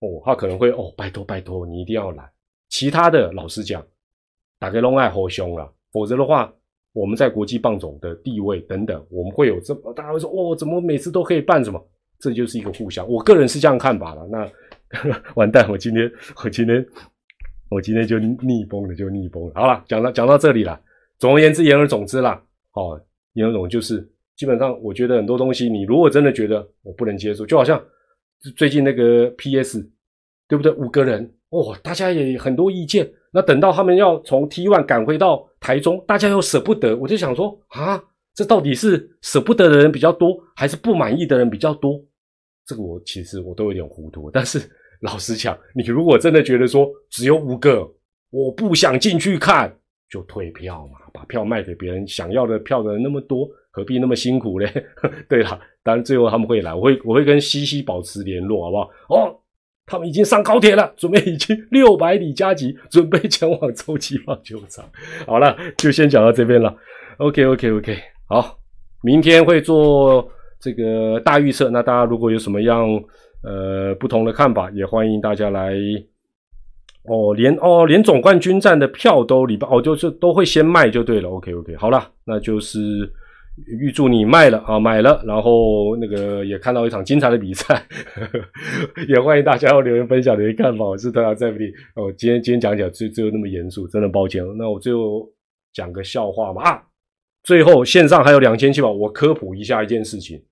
[0.00, 2.30] 哦，他可能会哦，拜托拜托，你一定要来。
[2.68, 3.84] 其他的，老实讲，
[4.58, 5.72] 打给龙爱好凶了。
[5.90, 6.52] 否则的话，
[6.92, 11.82] 我们在国际棒总的地位等等，我们会有这，大家会说，哦，怎么每次都可以办什么？
[12.18, 13.08] 这就是一个互相。
[13.08, 14.26] 我个人是这样看法了。
[14.26, 14.50] 那
[15.36, 16.10] 完蛋，我今天，
[16.44, 16.84] 我今天，
[17.70, 19.52] 我今天就逆崩了，就逆崩了。
[19.54, 20.80] 好了，讲到讲到这里了。
[21.18, 22.42] 总而言之，言而总之啦，
[22.72, 23.00] 哦，
[23.34, 24.06] 言而总就是
[24.36, 27.82] 基本上，我觉得很多东西，你如果真的觉得我不能接受，就好像
[28.56, 29.88] 最近那个 PS，
[30.48, 30.72] 对不对？
[30.72, 33.10] 五个人，哦，大家也很多意见。
[33.32, 38.02] 那等到他们要从 T One 赶回到台中，大家又舍不得，我就想说啊，
[38.34, 42.00] 这到底是舍不得的人比较多，还是不满意的人比较多？
[42.66, 44.30] 这个我其实我都有点糊涂。
[44.30, 44.60] 但是
[45.00, 47.88] 老实讲，你如果真的觉得说只有五个，
[48.30, 49.74] 我不想进去看。
[50.10, 54.72] 就退票嘛，把票卖给别人，想要的票的人那么多，何必那么辛苦嘞？
[55.28, 58.90] 对了，当然最后他们会来，我会我会跟西西保持联络，好不好？
[59.10, 59.38] 哦，
[59.88, 64.84] 他们已经上高铁了，准备已经六百里加急，准备前往洲际棒球场。
[65.26, 66.72] 好了，就先讲到这边了。
[67.16, 67.96] OK OK OK，
[68.28, 68.58] 好，
[69.02, 70.28] 明天会做
[70.60, 72.86] 这个大预测，那大家如果有什么样
[73.42, 75.72] 呃不同的看法，也欢迎大家来。
[77.04, 81.30] 哦，连哦连总冠军战的票都礼拜哦，就是都会先卖就对了。
[81.30, 83.10] OK OK，好了，那就是
[83.66, 87.74] 预祝你卖了啊，买了，然后那个也看到一场精彩的比赛，
[88.14, 88.40] 呵 呵
[89.08, 90.84] 也欢迎大家留言分享你的看法。
[90.84, 94.44] 我是特拉在不里哦，今天今天讲讲最最后那么严肃，真的抱歉。
[94.56, 95.28] 那我最后
[95.72, 96.82] 讲个笑话嘛啊，
[97.42, 100.42] 最后线上还有两千七百，我科普一下一件事情，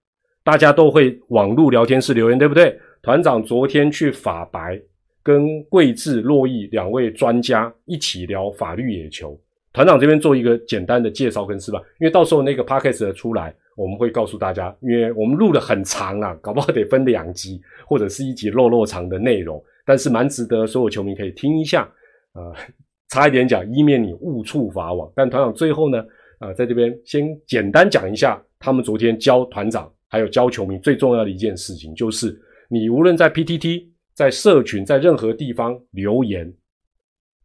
[0.43, 2.79] 大家都会网络聊天室留言对不对？
[3.03, 4.81] 团长昨天去法白。
[5.23, 9.37] 跟桂智、洛毅两位专家一起聊法律野球，
[9.77, 21.87] 团长这边做一个简单的介绍跟示范，因为到时候那个 podcast 出来，我们会告诉大家，因为我们录的很长啊，搞不好得分两集或者是一集肉肉长的内容，但是蛮值得所有球迷可以听一下。
[22.33, 22.55] 呃，
[23.11, 25.13] 差一点讲，以免你误触法网。
[25.15, 26.03] 但团长最后呢，
[26.39, 32.35] 啊，在这边先简单讲一下，他们昨天教团长还有教球迷最重要的一件事情，就是
[32.71, 33.89] 你无论在 PTT。
[34.17, 36.51] 在社群，在任何地方留言，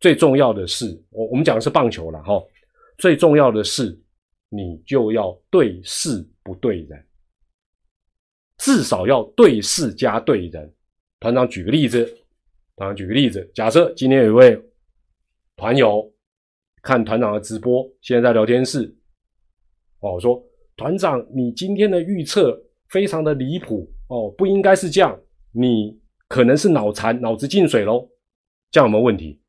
[0.02, 2.44] 最重要的是，我我们讲的是棒球了哈。
[2.98, 3.98] 最重要的是，
[4.50, 7.06] 你就要对事不对人，
[8.58, 10.74] 至少要对事加对人。
[11.20, 12.04] 团长举个例子，
[12.76, 14.60] 团长举个例子，假设今天有一位
[15.56, 16.12] 团友
[16.82, 18.96] 看团长的直播，现在在聊天室，
[20.00, 20.44] 哦，说
[20.76, 25.20] 团长，你今天的预测非常的离谱哦，不应该是这样，
[25.52, 28.10] 你可能是脑残、脑子进水喽，
[28.72, 29.40] 这样有没有问题？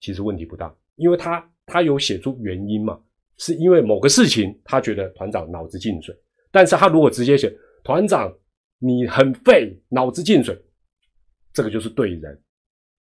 [0.00, 2.98] 其实问题不大，因为他他有写出原因嘛，
[3.36, 6.14] 是因为某个事情他觉得团长脑子进水，
[6.50, 7.52] 但是他如果直接写
[7.84, 8.32] 团长
[8.78, 10.58] 你很废，脑子进水，
[11.52, 12.40] 这个就是对人。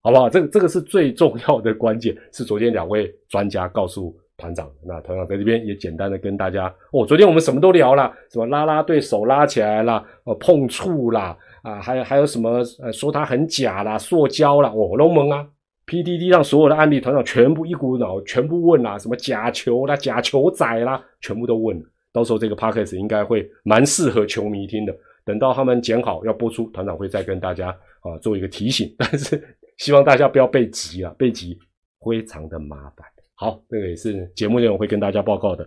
[0.02, 0.30] 好不好？
[0.30, 4.66] 这个这个是最重要的关键，是昨天两位专家告诉团长。
[4.82, 15.46] 那团长在这边也简单的跟大家哦，昨天我们什么都聊了，什么拉拉队手拉起来啦，呃碰触啦，啊还有还有什么呃说他很假啦，塑胶啦，哦龙门啊
[15.90, 21.82] ，PDD 上所有的案例，团长全部一股脑全部问啦，什么假球啦、假球仔啦，全部都问。
[22.12, 24.94] 到时候这个 podcast 应该会蛮适合球迷听的。
[25.24, 27.68] 等到他们剪好要播出，团长会再跟大家
[28.02, 29.56] 啊做一个提醒， 但是。
[29.80, 31.58] 希望大家不要被急啊，被急
[32.04, 33.06] 非常的麻烦。
[33.34, 35.66] 好，这个也是节目内容会跟大家报告的。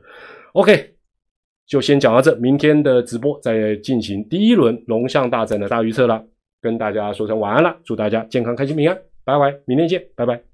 [0.51, 0.93] OK，
[1.65, 6.23] 就先讲到这，明天的直播再进行第一轮龙象大战的大预测了，
[6.61, 8.95] 跟大家说声晚安了，祝大家健康、开心、平安，
[9.25, 10.52] 拜拜，明天见，拜拜。